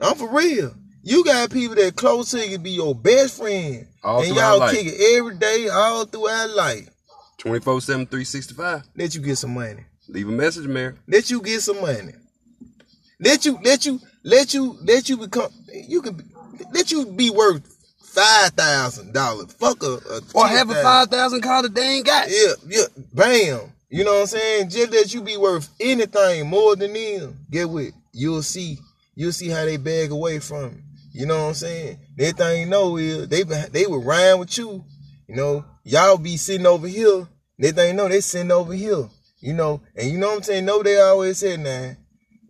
I'm 0.00 0.16
for 0.16 0.28
real. 0.28 0.74
You 1.04 1.24
got 1.24 1.50
people 1.50 1.76
that 1.76 1.94
close 1.96 2.32
to 2.32 2.46
you 2.46 2.58
be 2.58 2.72
your 2.72 2.94
best 2.94 3.38
friend, 3.38 3.86
All 4.02 4.22
and 4.22 4.34
y'all 4.34 4.58
life. 4.58 4.74
kick 4.74 4.86
it 4.88 5.16
every 5.16 5.36
day, 5.36 5.68
all 5.68 6.04
throughout 6.04 6.50
life. 6.50 6.88
24 7.38 7.80
7, 7.80 8.06
365. 8.06 8.82
Let 8.96 9.14
you 9.14 9.20
get 9.20 9.36
some 9.36 9.54
money. 9.54 9.84
Leave 10.08 10.28
a 10.28 10.32
message, 10.32 10.66
Mary. 10.66 10.94
Let 11.06 11.30
you 11.30 11.40
get 11.40 11.60
some 11.62 11.80
money. 11.80 12.14
Let 13.20 13.44
you 13.44 13.58
let 13.62 13.86
you 13.86 14.00
let 14.24 14.54
you 14.54 14.76
let 14.82 15.08
you 15.08 15.16
become 15.18 15.50
you 15.72 16.02
can 16.02 16.20
let 16.72 16.90
you 16.90 17.06
be 17.06 17.30
worth 17.30 17.62
five 18.18 18.50
thousand 18.50 19.12
dollars. 19.14 19.52
Fuck 19.54 19.82
a, 19.82 19.98
a 20.10 20.20
Or 20.34 20.46
have 20.48 20.70
a 20.70 20.74
10,000. 20.74 21.10
5,000 21.10 21.40
car 21.42 21.62
that 21.62 21.74
they 21.74 21.96
ain't 21.96 22.06
got. 22.06 22.28
Yeah, 22.28 22.52
yeah, 22.66 22.84
bam. 23.12 23.72
You 23.90 24.04
know 24.04 24.14
what 24.14 24.20
I'm 24.20 24.26
saying? 24.26 24.70
Just 24.70 24.90
that 24.92 25.14
you 25.14 25.22
be 25.22 25.36
worth 25.36 25.68
anything 25.80 26.48
more 26.48 26.76
than 26.76 26.92
them. 26.92 27.38
Get 27.50 27.68
with. 27.70 27.94
You'll 28.12 28.42
see. 28.42 28.78
you'll 29.14 29.32
see 29.32 29.48
how 29.48 29.64
they 29.64 29.76
bag 29.76 30.10
away 30.10 30.38
from 30.40 30.64
it. 30.66 30.72
You 31.12 31.26
know 31.26 31.42
what 31.42 31.48
I'm 31.48 31.54
saying? 31.54 31.98
That 32.16 32.36
thing 32.36 32.60
you 32.60 32.66
know 32.66 32.96
is 32.96 33.28
they 33.28 33.42
they 33.42 33.86
would 33.86 34.04
rhyme 34.04 34.40
with 34.40 34.56
you. 34.58 34.84
You 35.26 35.36
know, 35.36 35.64
y'all 35.84 36.18
be 36.18 36.36
sitting 36.36 36.66
over 36.66 36.86
here. 36.86 37.26
That 37.58 37.74
thing 37.74 37.88
you 37.88 37.94
know 37.94 38.08
they 38.08 38.20
sitting 38.20 38.52
over 38.52 38.72
here. 38.72 39.08
You 39.40 39.54
know, 39.54 39.80
and 39.96 40.10
you 40.10 40.18
know 40.18 40.28
what 40.28 40.36
I'm 40.38 40.42
saying? 40.42 40.64
No, 40.64 40.82
they 40.82 41.00
always 41.00 41.38
said 41.38 41.60
now, 41.60 41.94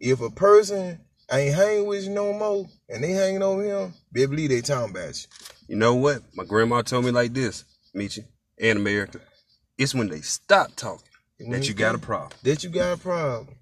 if 0.01 0.21
a 0.21 0.31
person 0.31 0.99
ain't 1.31 1.55
hanging 1.55 1.87
with 1.87 2.05
you 2.05 2.11
no 2.11 2.33
more 2.33 2.67
and 2.89 3.05
they 3.05 3.13
hanging 3.13 3.43
over 3.43 3.63
him, 3.63 3.95
better 4.11 4.29
believe 4.29 4.51
they 4.51 4.61
talking 4.63 4.91
about 4.91 5.15
you. 5.15 5.29
You 5.69 5.77
know 5.77 5.95
what? 5.95 6.23
My 6.35 6.45
grandma 6.45 6.83
told 6.83 7.05
me 7.05 7.11
like 7.11 7.35
this, 7.35 7.65
Michi, 7.95 8.25
and 8.59 8.79
America. 8.79 9.21
It's 9.77 9.95
when 9.95 10.09
they 10.09 10.23
stop 10.23 10.75
talking 10.75 11.07
When 11.39 11.51
that 11.61 11.69
you 11.69 11.75
got 11.75 11.95
a 11.95 11.99
problem. 11.99 12.33
That 12.43 12.65
you 12.65 12.71
got 12.71 12.95
a 12.95 13.01
problem. 13.01 13.55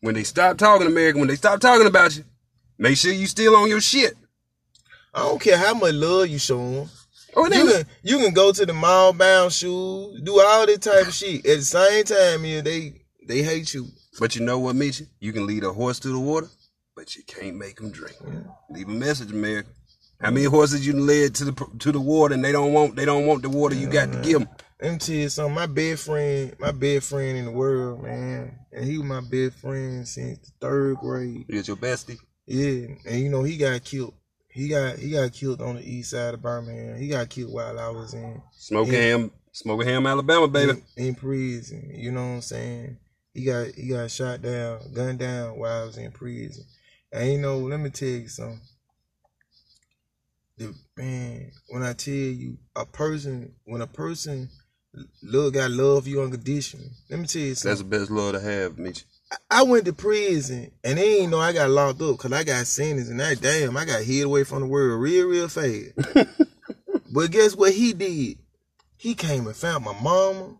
When 0.00 0.14
they 0.14 0.24
stop 0.24 0.58
talking, 0.58 0.86
America, 0.86 1.18
when 1.18 1.28
they 1.28 1.36
stop 1.36 1.60
talking 1.60 1.86
about 1.86 2.16
you, 2.16 2.24
make 2.78 2.98
sure 2.98 3.12
you 3.12 3.26
still 3.26 3.56
on 3.56 3.68
your 3.68 3.80
shit. 3.80 4.14
I 5.14 5.20
don't 5.20 5.40
care 5.40 5.56
how 5.56 5.74
much 5.74 5.94
love 5.94 6.28
you 6.28 6.38
show 6.38 6.58
them. 6.58 6.88
Oh, 7.36 7.46
You 7.46 7.72
can 7.72 7.86
you 8.02 8.18
can 8.18 8.34
go 8.34 8.52
to 8.52 8.66
the 8.66 8.74
mall 8.74 9.12
bound 9.12 9.52
shoes, 9.52 10.20
do 10.22 10.40
all 10.40 10.66
that 10.66 10.82
type 10.82 11.06
of 11.06 11.14
shit. 11.14 11.44
At 11.46 11.58
the 11.58 11.62
same 11.62 12.04
time, 12.04 12.44
yeah, 12.44 12.60
they 12.60 13.02
they 13.26 13.42
hate 13.42 13.72
you. 13.74 13.88
But 14.20 14.36
you 14.36 14.42
know 14.44 14.58
what, 14.58 14.76
Michi? 14.76 15.08
You 15.18 15.32
can 15.32 15.46
lead 15.46 15.64
a 15.64 15.72
horse 15.72 15.98
to 16.00 16.08
the 16.08 16.18
water, 16.18 16.48
but 16.94 17.16
you 17.16 17.22
can't 17.26 17.56
make 17.56 17.80
him 17.80 17.90
drink. 17.90 18.16
Leave 18.70 18.88
a 18.88 18.92
message, 18.92 19.32
America. 19.32 19.70
How 20.24 20.30
many 20.30 20.46
horses 20.46 20.86
you 20.86 20.94
led 20.94 21.34
to 21.34 21.44
the 21.44 21.66
to 21.80 21.92
the 21.92 22.00
water 22.00 22.32
and 22.32 22.42
they 22.42 22.50
don't 22.50 22.72
want 22.72 22.96
they 22.96 23.04
don't 23.04 23.26
want 23.26 23.42
the 23.42 23.50
water 23.50 23.74
you 23.74 23.86
got 23.88 24.10
to 24.10 24.18
give 24.20 24.38
them? 24.38 24.48
Let 24.80 24.92
me 24.92 24.98
tell 24.98 25.14
you 25.16 25.28
something. 25.28 25.54
My 25.54 25.66
best 25.66 26.06
friend, 26.06 26.56
my 26.58 26.72
best 26.72 27.10
friend 27.10 27.36
in 27.36 27.44
the 27.44 27.50
world, 27.50 28.02
man, 28.02 28.58
and 28.72 28.86
he 28.86 28.96
was 28.96 29.06
my 29.06 29.20
best 29.20 29.58
friend 29.58 30.08
since 30.08 30.38
the 30.38 30.50
third 30.62 30.96
grade. 30.96 31.44
It's 31.50 31.68
your 31.68 31.76
bestie. 31.76 32.16
Yeah, 32.46 32.94
and 33.06 33.20
you 33.20 33.28
know 33.28 33.42
he 33.42 33.58
got 33.58 33.84
killed. 33.84 34.14
He 34.48 34.68
got 34.68 34.98
he 34.98 35.10
got 35.10 35.30
killed 35.30 35.60
on 35.60 35.76
the 35.76 35.82
east 35.82 36.12
side 36.12 36.32
of 36.32 36.40
Birmingham. 36.40 36.98
He 36.98 37.08
got 37.08 37.28
killed 37.28 37.52
while 37.52 37.78
I 37.78 37.90
was 37.90 38.14
in 38.14 38.40
Smoking 38.52 38.94
ham, 38.94 39.30
smoking 39.52 39.86
ham, 39.86 40.06
Alabama, 40.06 40.48
baby. 40.48 40.82
in, 40.96 41.06
in 41.08 41.14
prison. 41.16 41.90
You 41.94 42.12
know 42.12 42.22
what 42.22 42.34
I'm 42.36 42.40
saying? 42.40 42.96
He 43.34 43.44
got 43.44 43.66
he 43.74 43.88
got 43.88 44.10
shot 44.10 44.40
down, 44.40 44.80
gunned 44.94 45.18
down 45.18 45.58
while 45.58 45.82
I 45.82 45.84
was 45.84 45.98
in 45.98 46.12
prison. 46.12 46.64
And 47.12 47.30
you 47.30 47.38
know, 47.38 47.58
let 47.58 47.78
me 47.78 47.90
tell 47.90 48.08
you 48.08 48.28
something. 48.28 48.60
The 50.56 50.72
man, 50.96 51.50
when 51.68 51.82
I 51.82 51.94
tell 51.94 52.14
you 52.14 52.58
a 52.76 52.86
person, 52.86 53.52
when 53.64 53.80
a 53.82 53.86
person 53.88 54.48
look 55.22 55.54
got 55.54 55.70
love 55.72 56.06
you 56.06 56.22
unconditionally, 56.22 56.90
let 57.10 57.18
me 57.18 57.26
tell 57.26 57.42
you 57.42 57.54
something. 57.54 57.70
That's 57.70 57.82
the 57.82 57.98
best 57.98 58.10
love 58.10 58.34
to 58.34 58.40
have, 58.40 58.76
Michi. 58.76 59.04
I 59.50 59.64
went 59.64 59.84
to 59.86 59.92
prison 59.92 60.70
and 60.84 60.98
they 60.98 61.18
ain't 61.20 61.32
know 61.32 61.40
I 61.40 61.52
got 61.52 61.70
locked 61.70 62.00
up 62.02 62.18
because 62.18 62.32
I 62.32 62.44
got 62.44 62.66
sentenced 62.66 63.10
and 63.10 63.18
that 63.18 63.40
damn 63.40 63.76
I 63.76 63.84
got 63.84 64.02
hid 64.02 64.22
away 64.22 64.44
from 64.44 64.60
the 64.60 64.66
world 64.66 65.00
real 65.00 65.26
real 65.26 65.48
fast. 65.48 65.92
but 67.12 67.30
guess 67.32 67.56
what 67.56 67.72
he 67.72 67.92
did? 67.92 68.38
He 68.96 69.14
came 69.14 69.46
and 69.48 69.56
found 69.56 69.84
my 69.84 69.98
mama. 70.00 70.56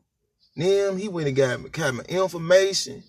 Them 0.57 0.99
he 0.99 1.09
went 1.09 1.29
and 1.29 1.37
got 1.37 1.61
me, 1.63 1.69
got 1.71 1.95
my 1.95 2.03
information, 2.05 3.03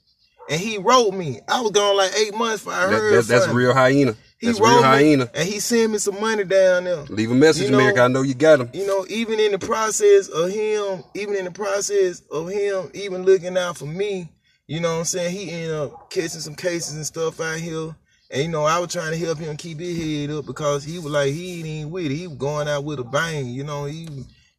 and 0.49 0.59
he 0.59 0.77
wrote 0.77 1.13
me. 1.13 1.39
I 1.47 1.61
was 1.61 1.71
gone 1.71 1.97
like 1.97 2.11
eight 2.15 2.35
months 2.35 2.63
before 2.63 2.73
I 2.73 2.85
That, 2.87 2.91
heard 2.91 3.13
that, 3.23 3.27
that's 3.27 3.47
real 3.47 3.73
hyena. 3.73 4.15
He 4.39 4.47
That's 4.47 4.59
wrote 4.59 4.69
real 4.75 4.83
hyena. 4.83 5.29
and 5.33 5.47
he 5.47 5.59
sent 5.59 5.91
me 5.93 5.97
some 5.97 6.19
money 6.19 6.43
down 6.43 6.83
there. 6.83 7.03
Leave 7.03 7.31
a 7.31 7.35
message, 7.35 7.65
You 7.65 7.71
know- 7.71 7.79
America. 7.79 8.01
I 8.01 8.07
know 8.09 8.21
you 8.21 8.33
got 8.33 8.59
him. 8.59 8.69
You 8.73 8.85
know, 8.85 9.05
even 9.09 9.39
in 9.39 9.51
the 9.53 9.59
process 9.59 10.27
of 10.27 10.49
him, 10.51 11.03
even 11.13 11.35
in 11.35 11.45
the 11.45 11.51
process 11.51 12.21
of 12.31 12.49
him, 12.49 12.89
even 12.93 13.23
looking 13.23 13.57
out 13.57 13.77
for 13.77 13.85
me, 13.85 14.29
you 14.67 14.79
know 14.81 14.93
what 14.93 14.99
I'm 14.99 15.05
saying? 15.05 15.31
He 15.35 15.51
ended 15.51 15.71
up 15.71 16.09
catching 16.09 16.41
some 16.41 16.55
cases 16.55 16.95
and 16.95 17.05
stuff 17.05 17.39
out 17.39 17.59
here. 17.59 17.95
And 18.31 18.43
you 18.43 18.49
know, 18.49 18.65
I 18.65 18.79
was 18.79 18.91
trying 18.91 19.11
to 19.17 19.25
help 19.25 19.37
him 19.37 19.55
keep 19.55 19.79
his 19.79 19.97
head 19.97 20.35
up 20.35 20.45
because 20.45 20.83
he 20.83 20.97
was 20.97 21.11
like 21.13 21.31
he 21.31 21.59
ain't 21.59 21.67
even 21.67 21.91
with 21.91 22.07
it. 22.07 22.15
He 22.15 22.27
was 22.27 22.37
going 22.37 22.67
out 22.67 22.83
with 22.83 22.99
a 22.99 23.03
bang, 23.03 23.47
you 23.47 23.63
know, 23.63 23.85
he 23.85 24.07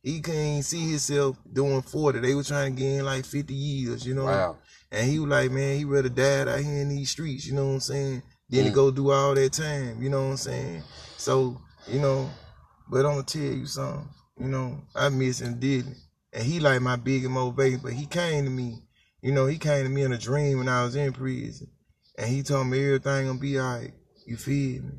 he 0.03 0.21
couldn't 0.21 0.63
see 0.63 0.89
himself 0.89 1.37
doing 1.53 1.83
40. 1.83 2.21
They 2.21 2.35
were 2.35 2.45
trying 2.45 2.77
to 2.77 2.81
gain 2.81 3.05
like 3.05 3.25
50 3.27 3.53
years, 3.53 4.07
you 4.07 4.15
know. 4.15 4.25
Wow. 4.27 4.57
And 4.93 5.11
he 5.11 5.19
was 5.19 5.29
like, 5.29 5.51
man, 5.51 5.77
he 5.77 5.85
rather 5.85 6.09
died 6.09 6.47
out 6.47 6.61
here 6.61 6.81
in 6.81 6.89
these 6.89 7.11
streets, 7.11 7.45
you 7.45 7.55
know 7.55 7.67
what 7.67 7.75
I'm 7.75 7.81
saying, 7.81 8.23
than 8.49 8.65
to 8.65 8.71
Mm. 8.71 8.75
go 8.75 8.91
do 8.91 9.11
all 9.11 9.35
that 9.35 9.53
time, 9.53 10.03
you 10.03 10.09
know 10.09 10.25
what 10.25 10.31
I'm 10.31 10.37
saying? 10.37 10.83
So, 11.17 11.61
you 11.89 12.01
know, 12.01 12.31
but 12.89 13.05
I'm 13.05 13.13
gonna 13.13 13.23
tell 13.25 13.43
you 13.43 13.67
something, 13.67 14.09
you 14.39 14.49
know, 14.49 14.81
I 14.95 15.09
miss 15.09 15.41
him 15.41 15.59
dearly. 15.59 15.97
And 16.33 16.45
he 16.45 16.61
like 16.61 16.81
my 16.83 16.97
biggest 16.97 17.31
motivation, 17.31 17.81
but 17.83 17.93
he 17.93 18.07
came 18.07 18.45
to 18.45 18.51
me, 18.51 18.83
you 19.23 19.33
know, 19.33 19.47
he 19.47 19.59
came 19.59 19.85
to 19.85 19.89
me 19.91 20.03
in 20.03 20.13
a 20.13 20.19
dream 20.19 20.59
when 20.59 20.69
I 20.69 20.85
was 20.85 20.95
in 20.95 21.13
prison. 21.13 21.69
And 22.19 22.29
he 22.29 22.43
told 22.43 22.69
me 22.69 22.85
everything 22.85 23.27
gonna 23.27 23.39
be 23.39 23.59
alright. 23.59 23.95
You 24.27 24.37
feel 24.37 24.83
me? 24.83 24.93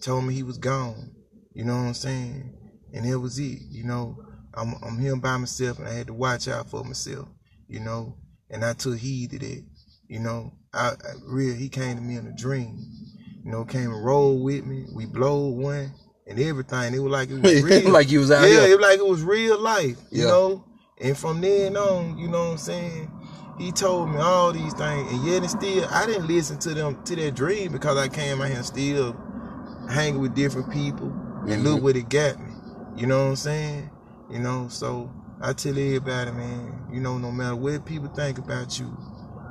Told 0.00 0.24
me 0.24 0.34
he 0.34 0.42
was 0.42 0.58
gone. 0.58 1.10
You 1.52 1.64
know 1.64 1.74
what 1.74 1.88
I'm 1.88 1.94
saying? 1.94 2.54
And 2.92 3.04
that 3.10 3.18
was 3.18 3.38
it, 3.38 3.60
you 3.70 3.84
know. 3.84 4.16
I'm 4.54 4.74
I'm 4.82 4.98
here 4.98 5.14
by 5.16 5.36
myself 5.36 5.78
and 5.78 5.86
I 5.88 5.92
had 5.92 6.08
to 6.08 6.14
watch 6.14 6.48
out 6.48 6.68
for 6.68 6.82
myself, 6.84 7.28
you 7.68 7.80
know. 7.80 8.16
And 8.50 8.64
I 8.64 8.72
took 8.72 8.98
heed 8.98 9.30
to 9.30 9.38
that. 9.38 9.64
You 10.08 10.18
know, 10.20 10.52
I, 10.72 10.88
I 10.90 10.94
real 11.24 11.54
he 11.54 11.68
came 11.68 11.96
to 11.96 12.02
me 12.02 12.16
in 12.16 12.26
a 12.26 12.32
dream. 12.36 12.86
You 13.44 13.50
know, 13.52 13.64
came 13.64 13.90
and 13.90 14.04
rolled 14.04 14.42
with 14.42 14.64
me. 14.64 14.86
We 14.92 15.06
blowed 15.06 15.56
one 15.56 15.92
and 16.26 16.38
everything. 16.38 16.94
It 16.94 16.98
was 17.00 17.10
like 17.12 17.30
it 17.30 17.40
was 17.42 17.62
real. 17.62 17.90
like 17.90 18.10
you 18.10 18.20
was 18.20 18.30
out 18.30 18.42
yeah, 18.48 18.64
here. 18.64 18.72
it 18.72 18.78
was 18.78 18.86
like 18.86 18.98
it 18.98 19.06
was 19.06 19.22
real 19.22 19.58
life. 19.58 19.96
You 20.10 20.22
Yeah. 20.22 20.28
know? 20.28 20.64
And 21.00 21.16
from 21.16 21.40
then 21.40 21.76
on, 21.76 22.18
you 22.18 22.28
know 22.28 22.44
what 22.44 22.50
I'm 22.52 22.58
saying? 22.58 23.10
He 23.58 23.72
told 23.72 24.10
me 24.10 24.18
all 24.18 24.52
these 24.52 24.72
things, 24.74 25.10
and 25.12 25.24
yet 25.24 25.42
and 25.42 25.50
still, 25.50 25.86
I 25.90 26.06
didn't 26.06 26.26
listen 26.26 26.58
to 26.60 26.74
them 26.74 27.02
to 27.04 27.16
that 27.16 27.34
dream 27.34 27.72
because 27.72 27.96
I 27.96 28.08
came 28.08 28.40
out 28.40 28.48
here 28.48 28.62
still 28.62 29.16
hanging 29.88 30.20
with 30.20 30.34
different 30.34 30.70
people 30.70 31.08
and 31.48 31.64
look 31.64 31.80
Mhm. 31.80 31.82
what 31.82 31.96
it 31.96 32.08
got 32.08 32.38
me. 32.38 32.52
You 32.96 33.06
know 33.06 33.18
what 33.24 33.30
I'm 33.30 33.36
saying? 33.36 33.90
You 34.30 34.38
know, 34.38 34.68
so 34.68 35.10
I 35.40 35.52
tell 35.52 35.72
everybody, 35.72 36.30
man, 36.32 36.86
you 36.92 37.00
know, 37.00 37.18
no 37.18 37.30
matter 37.32 37.56
what 37.56 37.84
people 37.84 38.08
think 38.08 38.38
about 38.38 38.78
you, 38.78 38.96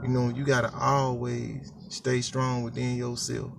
you 0.02 0.10
know, 0.10 0.30
you 0.30 0.44
gotta 0.46 0.72
always 0.76 1.72
stay 1.90 2.22
strong 2.22 2.64
within 2.64 2.96
yourself 2.96 3.52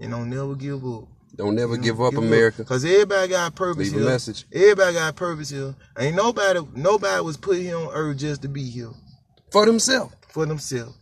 and 0.00 0.10
don't 0.10 0.30
never 0.30 0.54
give 0.54 0.84
up. 0.84 1.04
Don't 1.36 1.54
never 1.54 1.72
You 1.72 1.78
know, 1.78 1.82
give 1.84 2.00
up, 2.00 2.14
America. 2.16 2.64
Cause 2.64 2.84
everybody 2.84 3.28
got 3.28 3.52
a 3.52 3.54
purpose 3.54 3.92
Leave 3.92 4.02
a 4.02 4.04
message. 4.04 4.44
Everybody 4.52 4.94
got 4.94 5.10
a 5.10 5.14
purpose 5.14 5.50
here. 5.50 5.74
Ain't 5.98 6.16
nobody 6.16 6.60
nobody 6.74 7.22
was 7.22 7.36
put 7.36 7.58
here 7.58 7.76
on 7.76 7.90
earth 7.92 8.18
just 8.18 8.42
to 8.42 8.48
be 8.48 8.64
here 8.64 8.90
For 9.52 9.64
themselves. 9.66 10.14
for 10.28 10.46
themselves. 10.46 10.96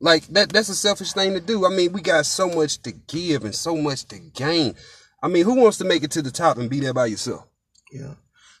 Like 0.00 0.26
that 0.28 0.50
that's 0.50 0.68
a 0.70 0.74
selfish 0.74 1.12
thing 1.12 1.34
to 1.34 1.40
do. 1.40 1.66
I 1.66 1.70
mean, 1.70 1.92
we 1.92 2.00
got 2.00 2.26
so 2.26 2.48
much 2.48 2.80
to 2.82 2.92
give 2.92 3.44
and 3.44 3.54
so 3.54 3.76
much 3.76 4.04
to 4.06 4.18
gain. 4.18 4.74
I 5.22 5.28
mean, 5.28 5.44
who 5.44 5.60
wants 5.60 5.78
to 5.78 5.84
make 5.84 6.02
it 6.02 6.10
to 6.12 6.22
the 6.22 6.30
top 6.30 6.56
and 6.58 6.70
be 6.70 6.80
there 6.80 6.94
by 6.94 7.06
yourself? 7.06 7.44
Yeah. 7.92 8.14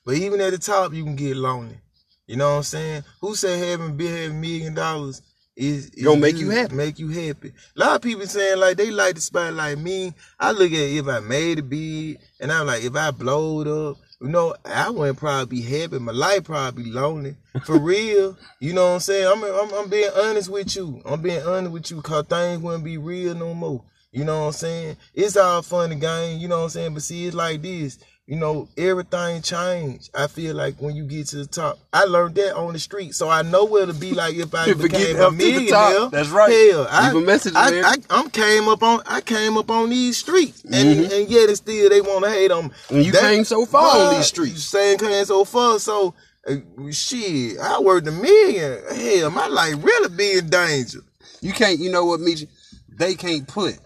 But 0.04 0.14
even 0.16 0.40
at 0.40 0.52
the 0.52 0.58
top, 0.58 0.92
you 0.94 1.04
can 1.04 1.16
get 1.16 1.36
lonely. 1.36 1.80
You 2.26 2.36
know 2.36 2.50
what 2.50 2.56
I'm 2.58 2.62
saying? 2.62 3.04
Who 3.20 3.34
said 3.34 3.58
having 3.64 3.96
been 3.96 4.14
having 4.14 4.40
million 4.40 4.74
dollars 4.74 5.22
is, 5.56 5.90
is 5.90 6.04
Gonna 6.04 6.20
make 6.20 6.36
you 6.36 6.50
happy. 6.50 6.74
Make 6.74 6.98
you 6.98 7.08
happy. 7.08 7.52
A 7.76 7.80
lot 7.80 7.96
of 7.96 8.02
people 8.02 8.26
saying 8.26 8.60
like 8.60 8.76
they 8.76 8.90
like 8.90 9.14
the 9.14 9.20
spot 9.20 9.54
like 9.54 9.78
me. 9.78 10.12
I 10.38 10.52
look 10.52 10.70
at 10.70 10.78
if 10.78 11.08
I 11.08 11.20
made 11.20 11.58
it 11.58 11.68
big, 11.68 12.18
and 12.40 12.52
I'm 12.52 12.66
like 12.66 12.84
if 12.84 12.94
I 12.94 13.10
blowed 13.10 13.66
up, 13.66 13.96
you 14.20 14.28
know, 14.28 14.54
I 14.64 14.90
wouldn't 14.90 15.18
probably 15.18 15.60
be 15.60 15.62
happy. 15.62 15.98
My 15.98 16.12
life 16.12 16.44
probably 16.44 16.84
be 16.84 16.90
lonely 16.90 17.36
for 17.64 17.78
real. 17.80 18.36
You 18.60 18.74
know 18.74 18.88
what 18.88 18.94
I'm 18.94 19.00
saying? 19.00 19.26
I'm, 19.26 19.42
I'm 19.42 19.74
I'm 19.74 19.88
being 19.88 20.10
honest 20.14 20.50
with 20.50 20.76
you. 20.76 21.00
I'm 21.06 21.22
being 21.22 21.42
honest 21.42 21.72
with 21.72 21.90
you 21.90 21.96
because 21.98 22.26
things 22.26 22.60
wouldn't 22.60 22.84
be 22.84 22.98
real 22.98 23.34
no 23.34 23.54
more. 23.54 23.82
You 24.12 24.24
know 24.24 24.40
what 24.40 24.46
I'm 24.46 24.52
saying? 24.52 24.96
It's 25.14 25.36
all 25.36 25.62
fun 25.62 25.92
and 25.92 26.00
game. 26.00 26.38
You 26.38 26.48
know 26.48 26.58
what 26.58 26.64
I'm 26.64 26.70
saying? 26.70 26.94
But 26.94 27.02
see, 27.02 27.26
it's 27.26 27.36
like 27.36 27.62
this. 27.62 27.98
You 28.28 28.34
know, 28.34 28.68
everything 28.76 29.40
changed. 29.40 30.10
I 30.12 30.26
feel 30.26 30.56
like 30.56 30.80
when 30.82 30.96
you 30.96 31.04
get 31.04 31.28
to 31.28 31.36
the 31.36 31.46
top, 31.46 31.78
I 31.92 32.04
learned 32.06 32.34
that 32.34 32.56
on 32.56 32.72
the 32.72 32.78
street, 32.80 33.14
so 33.14 33.28
I 33.28 33.42
know 33.42 33.62
what 33.64 33.84
it'd 33.84 34.00
be 34.00 34.14
like 34.14 34.34
if 34.34 34.52
I 34.52 34.66
If 34.70 34.82
became 34.82 35.16
a 35.16 35.26
up 35.28 35.30
to 35.30 35.36
the 35.36 35.44
millionaire. 35.44 35.70
top, 35.70 36.10
that's 36.10 36.28
right. 36.30 36.50
Hell, 36.50 36.88
I, 36.90 37.12
Leave 37.12 37.22
a 37.22 37.26
message, 37.26 37.52
I, 37.54 37.70
man. 37.70 37.84
I, 37.84 37.94
I'm 38.10 38.28
came 38.30 38.66
up 38.68 38.82
on, 38.82 39.00
I 39.06 39.20
came 39.20 39.56
up 39.56 39.70
on 39.70 39.90
these 39.90 40.16
streets, 40.16 40.64
and 40.64 40.74
and 41.12 41.28
yet 41.30 41.48
and 41.48 41.56
still 41.56 41.88
they 41.88 42.00
want 42.00 42.24
to 42.24 42.30
hate 42.30 42.50
on. 42.50 42.64
me. 42.64 42.70
Mm-hmm. 42.70 42.94
And 42.96 43.06
you 43.06 43.12
That- 43.12 43.20
came 43.22 43.44
so 43.44 43.64
far 43.64 44.08
on 44.08 44.14
these 44.16 44.26
streets. 44.26 44.54
You 44.54 44.58
saying 44.58 44.98
came 44.98 45.24
so 45.24 45.44
far, 45.44 45.78
so 45.78 46.12
uh, 46.48 46.56
shit. 46.90 47.60
I 47.60 47.78
worked 47.80 48.08
a 48.08 48.12
million. 48.12 48.82
Hell, 48.92 49.30
my 49.30 49.46
life 49.46 49.76
really 49.84 50.08
be 50.16 50.38
in 50.38 50.50
danger. 50.50 50.98
You 51.42 51.52
can't, 51.52 51.78
you 51.78 51.92
know 51.92 52.04
what, 52.06 52.18
Michi? 52.18 52.48
They 52.88 53.14
can't 53.14 53.46
put 53.46 53.78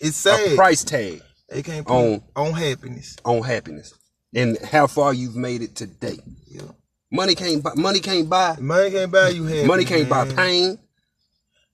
It's 0.00 0.16
sad. 0.16 0.54
a 0.54 0.56
price 0.56 0.82
tag 0.82 1.22
They 1.50 1.62
can't 1.62 1.86
put 1.86 1.92
on- 1.94 2.22
on 2.36 2.52
happiness. 2.52 3.16
on 3.24 3.42
happiness 3.42 3.92
and 4.34 4.56
how 4.58 4.86
far 4.86 5.12
you've 5.12 5.36
made 5.36 5.62
it 5.62 5.74
today. 5.74 6.18
Yeah. 6.48 6.62
Money 7.10 7.34
can't 7.34 7.62
buy 7.62 7.72
money 7.74 7.98
can't 8.00 8.28
buy 8.30 8.56
Money 8.60 8.90
can't 8.92 9.10
buy 9.10 9.30
you 9.30 9.44
happiness. 9.44 9.66
money 9.66 9.84
can't 9.84 10.08
buy 10.08 10.26
pain. 10.32 10.78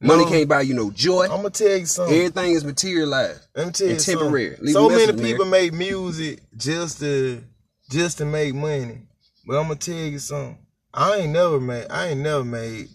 Money 0.01 0.25
No. 0.25 0.31
can't 0.31 0.49
buy 0.49 0.61
you 0.63 0.75
no 0.75 0.91
joy. 0.91 1.25
I'm 1.25 1.39
gonna 1.43 1.51
tell 1.51 1.77
you 1.77 1.87
something. 1.87 2.15
Everything 2.15 2.53
is 2.53 2.65
materialized. 2.65 3.41
Let 3.55 3.67
me 3.67 3.73
tell 3.73 3.87
you 3.89 3.93
and 3.95 4.03
temporary. 4.03 4.57
So 4.73 4.89
many 4.89 5.13
man. 5.13 5.19
people 5.25 5.45
make 5.47 5.73
music 5.73 6.41
just 6.57 7.01
to 7.01 7.43
just 7.91 8.19
to 8.19 8.25
make 8.25 8.55
money. 8.55 9.03
But 9.47 9.59
I'm 9.59 9.65
gonna 9.69 9.77
tell 9.77 9.95
you 9.95 10.19
something. 10.19 10.59
I 10.93 11.17
ain't 11.17 11.33
never 11.33 11.61
made. 11.61 11.87
I 11.91 12.09
ain't 12.09 12.21
never 12.21 12.45
made. 12.45 12.89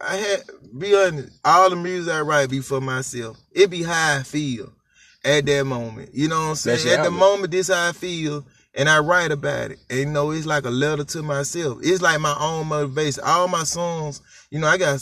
I 0.00 0.16
had 0.16 0.42
be 0.78 0.94
honest. 0.94 1.28
All 1.44 1.68
the 1.68 1.76
music 1.76 2.12
I 2.12 2.20
write 2.20 2.48
be 2.48 2.60
for 2.60 2.80
myself. 2.80 3.36
It 3.52 3.68
be 3.68 3.82
how 3.82 4.16
I 4.18 4.22
feel. 4.22 4.72
At 5.24 5.46
that 5.46 5.64
moment. 5.64 6.10
You 6.12 6.28
know 6.28 6.40
what 6.40 6.48
I'm 6.50 6.54
saying? 6.56 6.84
That's 6.84 6.98
At 6.98 7.04
the 7.04 7.10
moment, 7.10 7.50
this 7.50 7.68
how 7.68 7.88
I 7.88 7.92
feel, 7.92 8.44
and 8.74 8.88
I 8.88 8.98
write 8.98 9.32
about 9.32 9.72
it. 9.72 9.78
And 9.88 9.98
you 9.98 10.06
know, 10.06 10.30
it's 10.30 10.46
like 10.46 10.64
a 10.64 10.70
letter 10.70 11.04
to 11.04 11.22
myself. 11.22 11.78
It's 11.82 12.02
like 12.02 12.20
my 12.20 12.36
own 12.38 12.68
motivation. 12.68 13.22
All 13.24 13.48
my 13.48 13.64
songs, 13.64 14.22
you 14.50 14.58
know, 14.58 14.66
I 14.66 14.76
got 14.78 15.00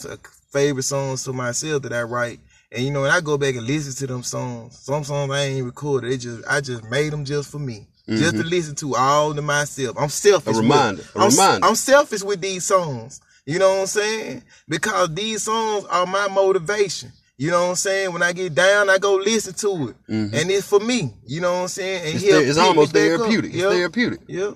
favorite 0.53 0.83
songs 0.85 1.25
to 1.25 1.33
myself 1.33 1.83
that 1.83 1.93
I 1.93 2.03
write. 2.03 2.41
And 2.73 2.85
you 2.85 2.91
know, 2.91 3.03
when 3.03 3.11
I 3.11 3.21
go 3.21 3.39
back 3.39 3.55
and 3.55 3.67
listen 3.67 3.95
to 3.95 4.13
them 4.13 4.23
songs, 4.23 4.79
some 4.79 5.05
songs 5.05 5.31
I 5.31 5.41
ain't 5.43 5.65
recorded. 5.65 6.11
They 6.11 6.19
just 6.19 6.47
I 6.49 6.61
just 6.61 6.85
made 6.85 7.13
them 7.13 7.25
just 7.25 7.51
for 7.51 7.59
me. 7.59 7.87
Just 8.09 8.37
to 8.37 8.43
listen 8.43 8.75
to 8.77 8.97
all 8.97 9.35
to 9.35 9.43
myself. 9.43 9.95
I'm 10.01 10.09
selfish. 10.09 10.57
Mm-hmm. 10.57 10.71
A 10.71 10.75
with- 10.75 10.79
reminder, 10.79 11.03
a 11.15 11.19
I'm, 11.19 11.31
reminder. 11.31 11.67
I'm 11.67 11.75
selfish 11.75 12.23
with 12.23 12.41
these 12.41 12.65
songs. 12.65 13.21
You 13.45 13.59
know 13.59 13.69
what 13.71 13.81
I'm 13.81 13.87
saying? 13.87 14.43
Because 14.67 15.15
these 15.15 15.43
songs 15.43 15.85
are 15.91 16.07
my 16.07 16.27
motivation. 16.29 17.13
You 17.41 17.51
know 17.53 17.63
what 17.63 17.69
I'm 17.71 17.75
saying? 17.77 18.13
When 18.13 18.23
I 18.23 18.33
get 18.33 18.55
down, 18.55 18.91
I 18.91 18.99
go 18.99 19.15
listen 19.15 19.55
to 19.55 19.89
it. 19.91 19.97
And 20.09 20.51
it's 20.51 20.67
for 20.69 20.81
me. 20.81 21.15
You 21.25 21.41
know 21.41 21.53
what 21.55 21.63
I'm 21.63 21.69
saying? 21.69 22.03
And 22.15 22.21
Mm-hmm. 22.21 22.41
It's, 22.41 22.49
it's 22.51 22.59
almost 22.59 22.93
therapeutic. 22.93 23.51
It's 23.53 23.61
Yep. 23.63 23.71
therapeutic. 23.71 24.21
Yep. 24.27 24.55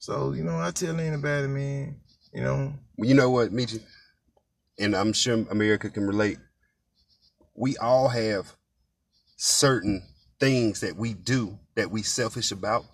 So, 0.00 0.32
you 0.32 0.42
know, 0.42 0.58
I 0.60 0.70
tell 0.72 0.98
anybody, 0.98 1.46
man, 1.46 1.96
you 2.32 2.42
know, 2.42 2.72
Well, 2.98 3.08
you 3.08 3.14
know 3.14 3.30
what, 3.30 3.52
Michi? 3.52 3.80
And 4.78 4.94
I'm 4.96 5.12
sure 5.12 5.46
America 5.50 5.88
can 5.88 6.04
relate. 6.06 6.38
We 7.54 7.76
all 7.76 8.08
have 8.08 8.52
certain 9.36 10.02
things 10.40 10.80
that 10.80 10.96
we 10.96 11.14
do 11.14 11.58
that 11.76 11.90
we 11.92 12.02
selfish 12.02 12.50
about. 12.50 12.84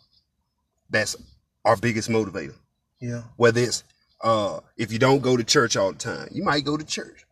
That's 0.91 1.17
our 1.65 1.77
biggest 1.77 2.11
motivator. 2.11 2.55
yeah. 3.01 3.23
Whether 3.37 3.63
it's 3.63 3.83
uh, 4.23 4.61
if 4.77 4.93
you 4.93 4.99
don't 4.99 5.21
go 5.23 5.37
to 5.39 5.45
church 5.45 5.77
all 5.77 5.93
the 5.93 5.99
time, 5.99 6.29
you 6.33 6.43
might 6.45 6.65
go 6.65 6.77
to 6.77 6.85
church, 6.85 7.25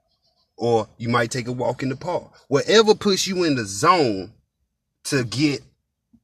or 0.59 0.89
you 0.99 1.09
might 1.09 1.31
take 1.31 1.47
a 1.49 1.53
walk 1.53 1.83
in 1.83 1.89
the 1.89 1.97
park. 1.97 2.31
Whatever 2.49 2.95
puts 2.95 3.27
you 3.27 3.45
in 3.45 3.55
the 3.55 3.65
zone 3.65 4.33
to 5.05 5.25
get 5.25 5.63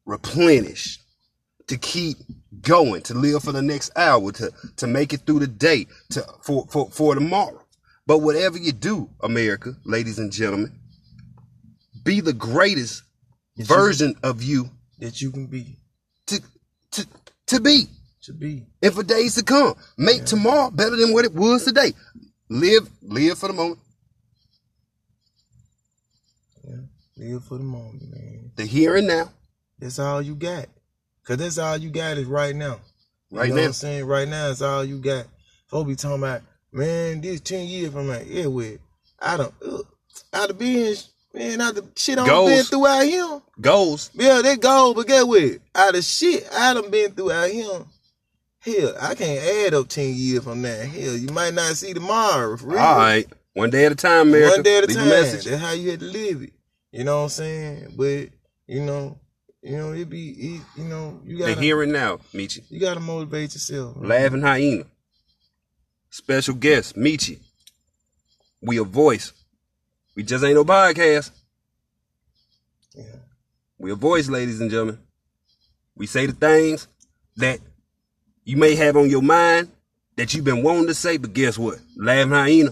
replenished, 0.04 1.00
to 1.68 1.78
keep 1.78 2.18
going, 2.60 3.02
to 3.02 3.14
live 3.14 3.42
for 3.42 3.52
the 3.52 3.62
next 3.62 3.90
hour, 3.96 4.32
to 4.32 4.50
to 4.76 4.86
make 4.86 5.12
it 5.12 5.22
through 5.26 5.40
the 5.40 5.46
day, 5.46 5.86
to 6.10 6.24
for 6.42 6.66
for 6.70 6.90
for 6.90 7.14
tomorrow. 7.14 7.60
But 8.06 8.18
whatever 8.18 8.58
you 8.58 8.72
do, 8.72 9.08
America, 9.22 9.74
ladies 9.84 10.18
and 10.18 10.30
gentlemen, 10.30 10.78
be 12.04 12.20
the 12.20 12.34
greatest 12.34 13.02
That 13.56 13.62
you- 13.62 13.74
version 13.74 14.14
of 14.22 14.42
you 14.42 14.70
that 14.98 15.22
you 15.22 15.30
can 15.30 15.46
be, 15.46 15.78
to 16.26 16.40
to 16.92 17.06
to 17.46 17.60
be 17.60 17.86
to 18.22 18.32
be. 18.32 18.66
and 18.82 18.92
for 18.94 19.02
days 19.02 19.34
to 19.36 19.42
come. 19.42 19.74
Make 19.96 20.24
tomorrow 20.24 20.70
better 20.70 20.96
than 20.96 21.12
what 21.12 21.24
it 21.24 21.32
was 21.34 21.64
today. 21.64 21.92
Live, 22.50 22.88
live 23.02 23.38
for 23.38 23.48
the 23.48 23.54
moment. 23.54 23.80
Yeah. 26.66 26.76
Live 27.16 27.44
for 27.44 27.58
the 27.58 27.64
moment, 27.64 28.10
man. 28.10 28.50
The 28.56 28.64
here 28.64 28.96
and 28.96 29.06
now. 29.06 29.30
That's 29.78 29.98
all 29.98 30.20
you 30.22 30.34
got. 30.34 30.66
Cause 31.24 31.36
that's 31.38 31.58
all 31.58 31.76
you 31.76 31.90
got 31.90 32.18
is 32.18 32.26
right 32.26 32.54
now. 32.54 32.80
You 33.30 33.38
Right 33.38 33.48
know 33.50 33.54
now. 33.56 33.60
what 33.62 33.66
I'm 33.68 33.72
saying? 33.72 34.04
Right 34.04 34.28
now 34.28 34.48
is 34.48 34.60
all 34.62 34.84
you 34.84 34.98
got. 34.98 35.26
Folks 35.68 35.88
be 35.88 35.96
talking 35.96 36.18
about, 36.18 36.42
man, 36.72 37.20
this 37.20 37.40
10 37.40 37.66
years 37.66 37.92
from 37.92 38.08
like, 38.08 38.26
yeah, 38.28 38.46
with 38.46 38.78
I 39.20 39.36
don't 39.38 39.54
ugh, 39.66 39.86
out 40.32 40.50
of 40.50 40.58
being 40.58 40.94
man, 41.32 41.60
out 41.60 41.74
the 41.76 41.86
shit 41.96 42.18
I 42.18 42.26
done 42.26 42.28
Goals. 42.28 42.50
been 42.50 42.64
through 42.64 42.86
out 42.86 43.04
here. 43.04 43.42
Goals. 43.60 44.10
Yeah, 44.14 44.42
they 44.42 44.56
go, 44.56 44.92
but 44.94 45.06
get 45.06 45.26
with 45.26 45.60
out 45.74 45.94
of 45.94 46.04
shit 46.04 46.46
I 46.52 46.74
done 46.74 46.90
been 46.90 47.12
through 47.12 47.32
out 47.32 47.50
here. 47.50 47.84
Hell, 48.60 48.94
I 49.00 49.14
can't 49.14 49.42
add 49.66 49.74
up 49.74 49.88
10 49.88 50.14
years 50.14 50.44
from 50.44 50.62
now. 50.62 50.80
Hell, 50.82 51.16
you 51.16 51.28
might 51.28 51.54
not 51.54 51.76
see 51.76 51.92
tomorrow. 51.94 52.56
All 52.60 52.66
right. 52.66 53.26
One 53.54 53.70
day 53.70 53.84
at 53.86 53.92
a 53.92 53.94
time, 53.94 54.28
America. 54.28 54.50
One 54.56 54.62
day 54.62 54.78
at 54.78 54.84
a 54.84 54.86
Leave 54.88 54.96
time. 54.96 55.08
message. 55.08 55.44
That's 55.44 55.62
how 55.62 55.72
you 55.72 55.90
had 55.92 56.00
to 56.00 56.06
live 56.06 56.42
it. 56.42 56.52
You 56.94 57.02
know 57.02 57.16
what 57.16 57.22
I'm 57.24 57.28
saying? 57.30 57.94
But 57.96 58.28
you 58.68 58.84
know, 58.84 59.18
you 59.62 59.76
know, 59.76 59.92
it 59.92 60.08
be, 60.08 60.30
it, 60.30 60.62
you 60.76 60.84
know, 60.84 61.20
you 61.24 61.38
gotta, 61.38 61.60
here 61.60 61.82
and 61.82 61.92
now, 61.92 62.18
Michi. 62.32 62.62
you 62.70 62.78
gotta 62.78 63.00
motivate 63.00 63.52
yourself. 63.52 63.96
man. 63.96 64.08
Laughing 64.08 64.42
hyena. 64.42 64.84
Special 66.08 66.54
guest, 66.54 66.94
Michi. 66.94 67.40
We 68.62 68.78
a 68.78 68.84
voice. 68.84 69.32
We 70.14 70.22
just 70.22 70.44
ain't 70.44 70.54
no 70.54 70.64
podcast. 70.64 71.32
Yeah. 72.94 73.02
We 73.76 73.90
a 73.90 73.96
voice, 73.96 74.28
ladies 74.28 74.60
and 74.60 74.70
gentlemen. 74.70 75.00
We 75.96 76.06
say 76.06 76.26
the 76.26 76.32
things 76.32 76.86
that 77.38 77.58
you 78.44 78.56
may 78.56 78.76
have 78.76 78.96
on 78.96 79.10
your 79.10 79.22
mind 79.22 79.68
that 80.14 80.32
you've 80.32 80.44
been 80.44 80.62
wanting 80.62 80.86
to 80.86 80.94
say, 80.94 81.16
but 81.16 81.32
guess 81.32 81.58
what? 81.58 81.80
Laughing 81.96 82.30
hyena, 82.30 82.70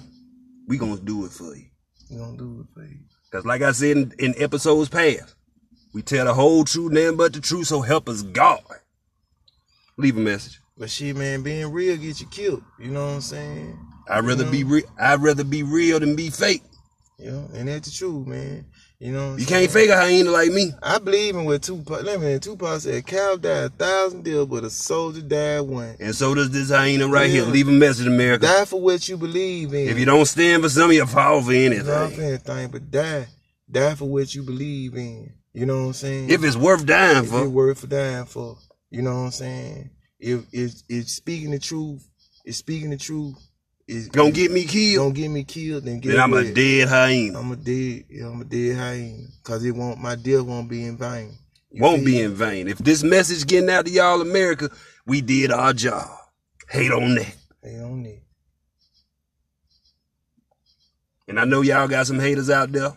we 0.68 0.78
gonna 0.78 1.00
do 1.00 1.24
it 1.24 1.32
for 1.32 1.56
you. 1.56 1.66
We 2.08 2.18
gonna 2.18 2.36
do 2.36 2.60
it 2.60 2.72
for 2.72 2.84
you. 2.86 3.00
Cause 3.32 3.46
like 3.46 3.62
I 3.62 3.72
said 3.72 3.96
in, 3.96 4.12
in 4.18 4.34
episodes 4.36 4.90
past, 4.90 5.34
we 5.94 6.02
tell 6.02 6.26
the 6.26 6.34
whole 6.34 6.64
truth, 6.64 6.92
nothing 6.92 7.16
but 7.16 7.32
the 7.32 7.40
truth, 7.40 7.66
so 7.68 7.80
help 7.80 8.08
us 8.08 8.22
God. 8.22 8.60
Leave 9.96 10.18
a 10.18 10.20
message. 10.20 10.60
But 10.76 10.90
shit, 10.90 11.16
man, 11.16 11.42
being 11.42 11.72
real 11.72 11.96
get 11.96 12.20
you 12.20 12.26
killed. 12.28 12.62
You 12.78 12.90
know 12.90 13.06
what 13.06 13.14
I'm 13.14 13.20
saying? 13.22 13.78
I'd 14.08 14.24
rather 14.24 14.44
You 14.44 14.50
be 14.50 14.64
real. 14.64 14.84
I'd 15.00 15.20
rather 15.20 15.44
be 15.44 15.62
real 15.62 15.98
than 16.00 16.14
be 16.14 16.28
fake. 16.28 16.62
Yeah, 17.18 17.30
know, 17.30 17.48
and 17.54 17.68
that's 17.68 17.88
the 17.88 17.96
truth, 17.96 18.26
man. 18.26 18.66
You 19.02 19.10
know, 19.10 19.34
You 19.36 19.46
can't 19.46 19.68
fake 19.68 19.90
a 19.90 19.96
hyena 19.96 20.30
like 20.30 20.52
me. 20.52 20.70
I 20.80 21.00
believe 21.00 21.34
in 21.34 21.44
what 21.44 21.60
Tupac. 21.60 22.04
Let 22.04 22.20
me. 22.20 22.38
Tupac 22.38 22.82
said, 22.82 22.94
"A 22.94 23.02
"Cow 23.02 23.34
died 23.34 23.64
a 23.64 23.68
thousand 23.68 24.22
deals, 24.22 24.46
but 24.46 24.62
a 24.62 24.70
soldier 24.70 25.22
died 25.22 25.62
one." 25.62 25.96
And 25.98 26.14
so 26.14 26.32
does 26.36 26.50
this 26.50 26.70
hyena 26.70 27.08
right 27.08 27.28
here. 27.28 27.42
Leave 27.44 27.66
a 27.66 27.72
message, 27.72 28.06
America. 28.06 28.46
Die 28.46 28.64
for 28.64 28.80
what 28.80 29.08
you 29.08 29.16
believe 29.16 29.74
in. 29.74 29.88
If 29.88 29.98
you 29.98 30.04
don't 30.04 30.24
stand 30.24 30.62
for 30.62 30.68
something, 30.68 30.96
you 30.96 31.04
fall 31.04 31.42
for 31.42 31.50
know 31.50 31.70
what 31.70 31.74
I'm 31.74 32.12
anything. 32.12 32.24
anything, 32.24 32.70
but 32.70 32.90
die, 32.92 33.26
die 33.68 33.96
for 33.96 34.04
what 34.04 34.32
you 34.36 34.44
believe 34.44 34.94
in. 34.94 35.32
You 35.52 35.66
know 35.66 35.80
what 35.80 35.86
I'm 35.86 35.92
saying? 35.94 36.30
If 36.30 36.44
it's 36.44 36.56
worth 36.56 36.86
dying 36.86 37.24
if 37.24 37.30
for, 37.30 37.48
worth 37.48 37.80
for 37.80 37.88
dying 37.88 38.26
for, 38.26 38.56
you 38.88 39.02
know 39.02 39.14
what 39.14 39.24
I'm 39.24 39.30
saying? 39.32 39.90
If 40.20 40.44
it's 40.52 40.84
it's 40.88 41.12
speaking 41.12 41.50
the 41.50 41.58
truth, 41.58 42.06
it's 42.44 42.58
speaking 42.58 42.90
the 42.90 42.98
truth. 42.98 43.34
It's 43.94 44.08
gonna 44.08 44.30
get 44.30 44.50
me 44.50 44.64
killed, 44.64 45.06
Don't 45.06 45.14
get 45.14 45.28
me 45.28 45.44
killed, 45.44 45.84
then 45.84 46.00
get 46.00 46.12
then 46.12 46.20
I'm 46.20 46.32
a 46.32 46.50
dead 46.50 46.88
hyena. 46.88 47.38
I'm 47.38 47.52
a 47.52 47.56
dead. 47.56 48.04
Yeah, 48.08 48.28
I'm 48.28 48.40
a 48.40 48.44
dead 48.44 48.76
hyena. 48.76 49.26
Cause 49.42 49.64
it 49.64 49.72
won't. 49.72 50.00
My 50.00 50.14
death 50.14 50.42
won't 50.42 50.68
be 50.68 50.84
in 50.84 50.96
vain. 50.96 51.32
You 51.70 51.82
Won't 51.82 52.04
be 52.04 52.20
in 52.20 52.34
vain. 52.34 52.68
If 52.68 52.78
this 52.78 53.02
message 53.02 53.46
getting 53.46 53.70
out 53.70 53.86
to 53.86 53.90
y'all, 53.90 54.20
America, 54.20 54.70
we 55.06 55.20
did 55.20 55.50
our 55.50 55.72
job. 55.72 56.08
Hate 56.68 56.90
on 56.90 57.14
that. 57.14 57.34
Hate 57.62 57.80
on 57.80 58.02
that. 58.02 58.22
And 61.28 61.40
I 61.40 61.44
know 61.44 61.62
y'all 61.62 61.88
got 61.88 62.06
some 62.06 62.18
haters 62.18 62.50
out 62.50 62.72
there. 62.72 62.92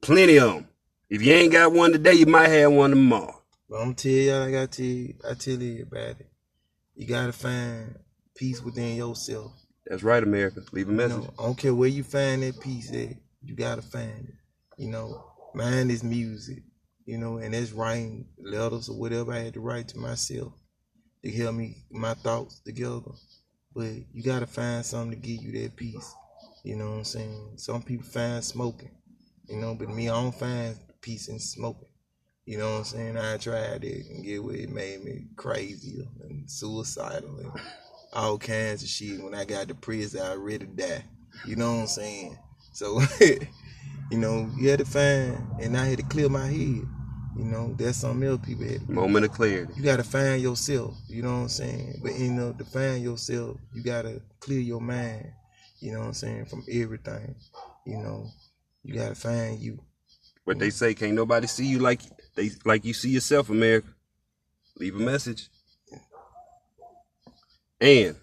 Plenty 0.00 0.36
of 0.36 0.54
them. 0.54 0.68
If 1.08 1.22
you 1.22 1.32
ain't 1.32 1.52
got 1.52 1.72
one 1.72 1.92
today, 1.92 2.14
you 2.14 2.26
might 2.26 2.48
have 2.48 2.72
one 2.72 2.90
tomorrow. 2.90 3.42
But 3.68 3.76
I'm 3.76 3.94
tell 3.94 4.12
y'all, 4.12 4.42
I 4.42 4.50
got 4.50 4.72
to. 4.72 4.82
I 4.82 4.84
tell 4.84 4.94
you, 4.94 5.14
I 5.30 5.34
tell 5.34 5.54
everybody, 5.54 6.24
you 6.94 7.06
gotta 7.06 7.32
find 7.32 7.98
peace 8.34 8.60
within 8.60 8.96
yourself. 8.96 9.52
That's 9.86 10.02
right, 10.02 10.22
America. 10.22 10.62
Leave 10.72 10.88
a 10.88 10.92
You 10.92 10.96
message. 10.96 11.22
know, 11.22 11.34
I 11.38 11.42
don't 11.42 11.58
care 11.58 11.74
where 11.74 11.88
you 11.88 12.02
find 12.04 12.42
that 12.42 12.60
peace 12.60 12.90
at, 12.92 13.16
you 13.42 13.54
gotta 13.54 13.82
find 13.82 14.28
it. 14.28 14.34
You 14.78 14.88
know, 14.90 15.24
mine 15.54 15.90
is 15.90 16.02
music, 16.02 16.62
you 17.06 17.18
know, 17.18 17.38
and 17.38 17.52
that's 17.54 17.72
writing 17.72 18.26
letters 18.38 18.88
or 18.88 18.98
whatever 18.98 19.32
I 19.32 19.40
had 19.40 19.54
to 19.54 19.60
write 19.60 19.88
to 19.88 19.98
myself 19.98 20.52
to 21.22 21.30
help 21.30 21.54
me 21.54 21.84
my 21.90 22.14
thoughts 22.14 22.60
together. 22.60 23.12
But 23.74 23.92
you 24.12 24.22
gotta 24.22 24.46
find 24.46 24.84
something 24.84 25.20
to 25.20 25.26
give 25.28 25.42
you 25.42 25.62
that 25.62 25.76
peace. 25.76 26.14
You 26.64 26.76
know 26.76 26.90
what 26.90 26.96
I'm 26.98 27.04
saying? 27.04 27.52
Some 27.56 27.82
people 27.82 28.06
find 28.06 28.42
smoking, 28.42 28.90
you 29.48 29.56
know, 29.58 29.74
but 29.74 29.90
me, 29.90 30.08
I 30.08 30.14
don't 30.14 30.34
find 30.34 30.76
peace 31.02 31.28
in 31.28 31.38
smoking. 31.38 31.88
You 32.46 32.58
know 32.58 32.72
what 32.72 32.78
I'm 32.78 32.84
saying? 32.84 33.16
I 33.18 33.36
tried 33.36 33.84
it 33.84 34.06
and 34.06 34.24
get 34.24 34.42
what 34.42 34.54
it 34.54 34.70
made 34.70 35.02
me 35.04 35.26
crazy 35.36 36.06
and 36.22 36.50
suicidal 36.50 37.38
and 37.38 37.52
all 38.14 38.38
kinds 38.38 38.82
of 38.82 38.88
shit. 38.88 39.22
When 39.22 39.34
I 39.34 39.44
got 39.44 39.68
to 39.68 39.74
prison, 39.74 40.22
I 40.22 40.34
ready 40.34 40.58
to 40.58 40.66
die. 40.66 41.04
You 41.46 41.56
know 41.56 41.74
what 41.74 41.80
I'm 41.80 41.86
saying? 41.86 42.38
So, 42.72 43.00
you 44.10 44.18
know, 44.18 44.50
you 44.56 44.70
had 44.70 44.78
to 44.78 44.84
find, 44.84 45.36
and 45.60 45.76
I 45.76 45.86
had 45.86 45.98
to 45.98 46.04
clear 46.04 46.28
my 46.28 46.46
head. 46.46 46.82
You 47.36 47.44
know, 47.44 47.74
that's 47.76 47.98
something 47.98 48.28
else 48.28 48.40
people 48.46 48.64
had. 48.64 48.88
Moment 48.88 49.24
of 49.24 49.32
clarity. 49.32 49.72
You 49.76 49.82
got 49.82 49.96
to 49.96 50.04
find 50.04 50.40
yourself. 50.40 50.94
You 51.08 51.22
know 51.22 51.32
what 51.32 51.42
I'm 51.42 51.48
saying? 51.48 52.00
But 52.02 52.14
you 52.16 52.30
know, 52.30 52.52
to 52.52 52.64
find 52.64 53.02
yourself, 53.02 53.56
you 53.72 53.82
got 53.82 54.02
to 54.02 54.22
clear 54.38 54.60
your 54.60 54.80
mind. 54.80 55.32
You 55.80 55.92
know 55.92 56.00
what 56.00 56.06
I'm 56.06 56.14
saying? 56.14 56.46
From 56.46 56.64
everything. 56.70 57.34
You 57.84 57.98
know, 57.98 58.30
you 58.84 58.94
got 58.94 59.08
to 59.08 59.14
find 59.16 59.58
you. 59.58 59.80
What 60.44 60.58
they 60.58 60.70
say, 60.70 60.94
can't 60.94 61.14
nobody 61.14 61.48
see 61.48 61.66
you 61.66 61.80
like 61.80 62.02
they 62.36 62.50
like 62.64 62.84
you 62.84 62.94
see 62.94 63.10
yourself, 63.10 63.50
America. 63.50 63.88
Leave 64.76 64.94
a 64.94 64.98
message. 64.98 65.48
And 67.84 68.16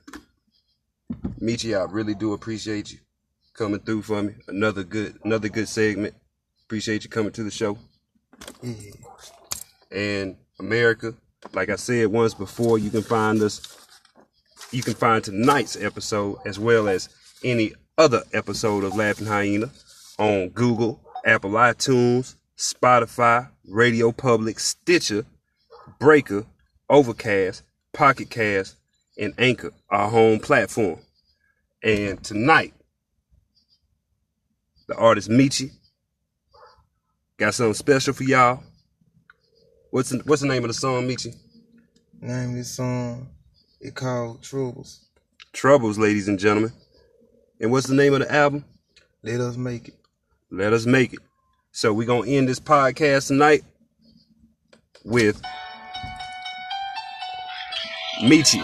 Michi, 1.39 1.79
I 1.79 1.83
really 1.83 2.15
do 2.15 2.33
appreciate 2.33 2.91
you 2.91 2.97
coming 3.53 3.79
through 3.79 4.01
for 4.01 4.23
me. 4.23 4.33
Another 4.47 4.83
good, 4.83 5.19
another 5.23 5.49
good 5.49 5.67
segment. 5.67 6.15
Appreciate 6.63 7.03
you 7.03 7.11
coming 7.11 7.31
to 7.33 7.43
the 7.43 7.51
show. 7.51 7.77
And 9.91 10.35
America, 10.59 11.13
like 11.53 11.69
I 11.69 11.75
said 11.75 12.07
once 12.07 12.33
before, 12.33 12.79
you 12.79 12.89
can 12.89 13.03
find 13.03 13.39
us. 13.43 13.61
You 14.71 14.81
can 14.81 14.95
find 14.95 15.23
tonight's 15.23 15.79
episode 15.79 16.39
as 16.43 16.57
well 16.57 16.89
as 16.89 17.09
any 17.43 17.73
other 17.99 18.23
episode 18.33 18.83
of 18.83 18.95
Laughing 18.95 19.27
Hyena 19.27 19.69
on 20.17 20.49
Google, 20.49 20.99
Apple 21.23 21.51
iTunes, 21.51 22.33
Spotify, 22.57 23.47
Radio 23.67 24.11
Public, 24.11 24.59
Stitcher, 24.59 25.23
Breaker, 25.99 26.47
Overcast, 26.89 27.61
Pocket 27.93 28.31
Cast, 28.31 28.77
and 29.21 29.35
Anchor, 29.37 29.71
our 29.89 30.09
home 30.09 30.39
platform. 30.39 30.99
And 31.83 32.21
tonight, 32.23 32.73
the 34.87 34.95
artist 34.95 35.29
Michi 35.29 35.71
got 37.37 37.53
something 37.53 37.75
special 37.75 38.13
for 38.13 38.23
y'all. 38.23 38.63
What's 39.91 40.09
the, 40.09 40.23
what's 40.25 40.41
the 40.41 40.47
name 40.47 40.63
of 40.63 40.69
the 40.69 40.73
song, 40.73 41.07
Michi? 41.07 41.35
Name 42.19 42.51
of 42.51 42.55
the 42.57 42.63
song, 42.63 43.29
it 43.79 43.93
called 43.93 44.41
Troubles. 44.41 45.05
Troubles, 45.53 45.99
ladies 45.99 46.27
and 46.27 46.39
gentlemen. 46.39 46.73
And 47.59 47.71
what's 47.71 47.87
the 47.87 47.95
name 47.95 48.13
of 48.13 48.21
the 48.21 48.31
album? 48.33 48.65
Let 49.21 49.39
us 49.39 49.55
make 49.55 49.89
it. 49.89 49.95
Let 50.49 50.73
us 50.73 50.87
make 50.87 51.13
it. 51.13 51.19
So 51.71 51.93
we're 51.93 52.07
gonna 52.07 52.29
end 52.29 52.49
this 52.49 52.59
podcast 52.59 53.27
tonight 53.27 53.63
with 55.05 55.41
Michi. 58.23 58.63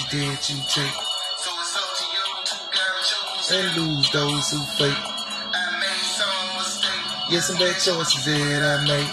you 0.00 0.06
did, 0.10 0.48
you 0.48 0.56
take. 0.68 0.92
And 3.52 3.76
lose 3.76 4.10
those 4.10 4.50
who 4.50 4.58
fake. 4.78 4.96
Yes, 7.30 7.46
some 7.46 7.58
bad 7.58 7.74
choices 7.74 8.24
that 8.24 8.62
I 8.62 8.84
made. 8.84 9.10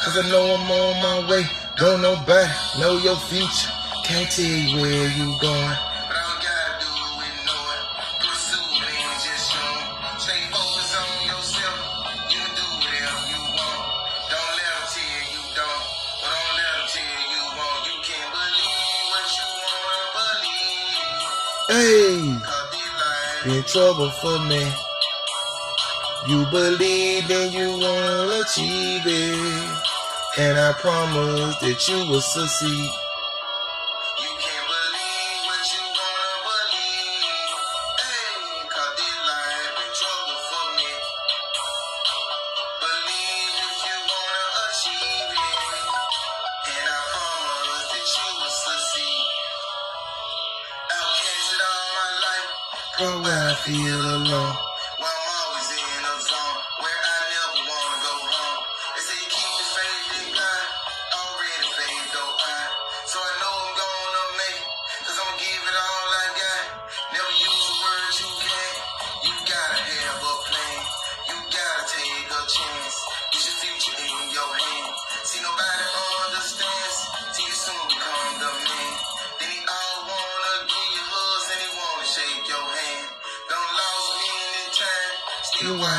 Cause 0.00 0.18
I 0.18 0.28
know 0.30 0.54
I'm 0.54 0.70
on 0.70 1.24
my 1.24 1.30
way. 1.30 1.44
Don't 1.76 2.02
nobody 2.02 2.48
know 2.78 2.98
your 2.98 3.16
future. 3.16 3.70
Can't 4.04 4.30
tell 4.30 4.44
you 4.44 4.76
where 4.80 5.08
you 5.08 5.36
going. 5.40 5.97
in 23.50 23.62
trouble 23.64 24.10
for 24.10 24.38
me. 24.40 24.70
You 26.26 26.44
believe 26.50 27.30
and 27.30 27.52
you 27.52 27.68
will 27.78 28.40
achieve 28.40 29.02
it. 29.06 29.78
And 30.38 30.58
I 30.58 30.72
promise 30.72 31.56
that 31.58 31.88
you 31.88 32.10
will 32.10 32.20
succeed. 32.20 32.90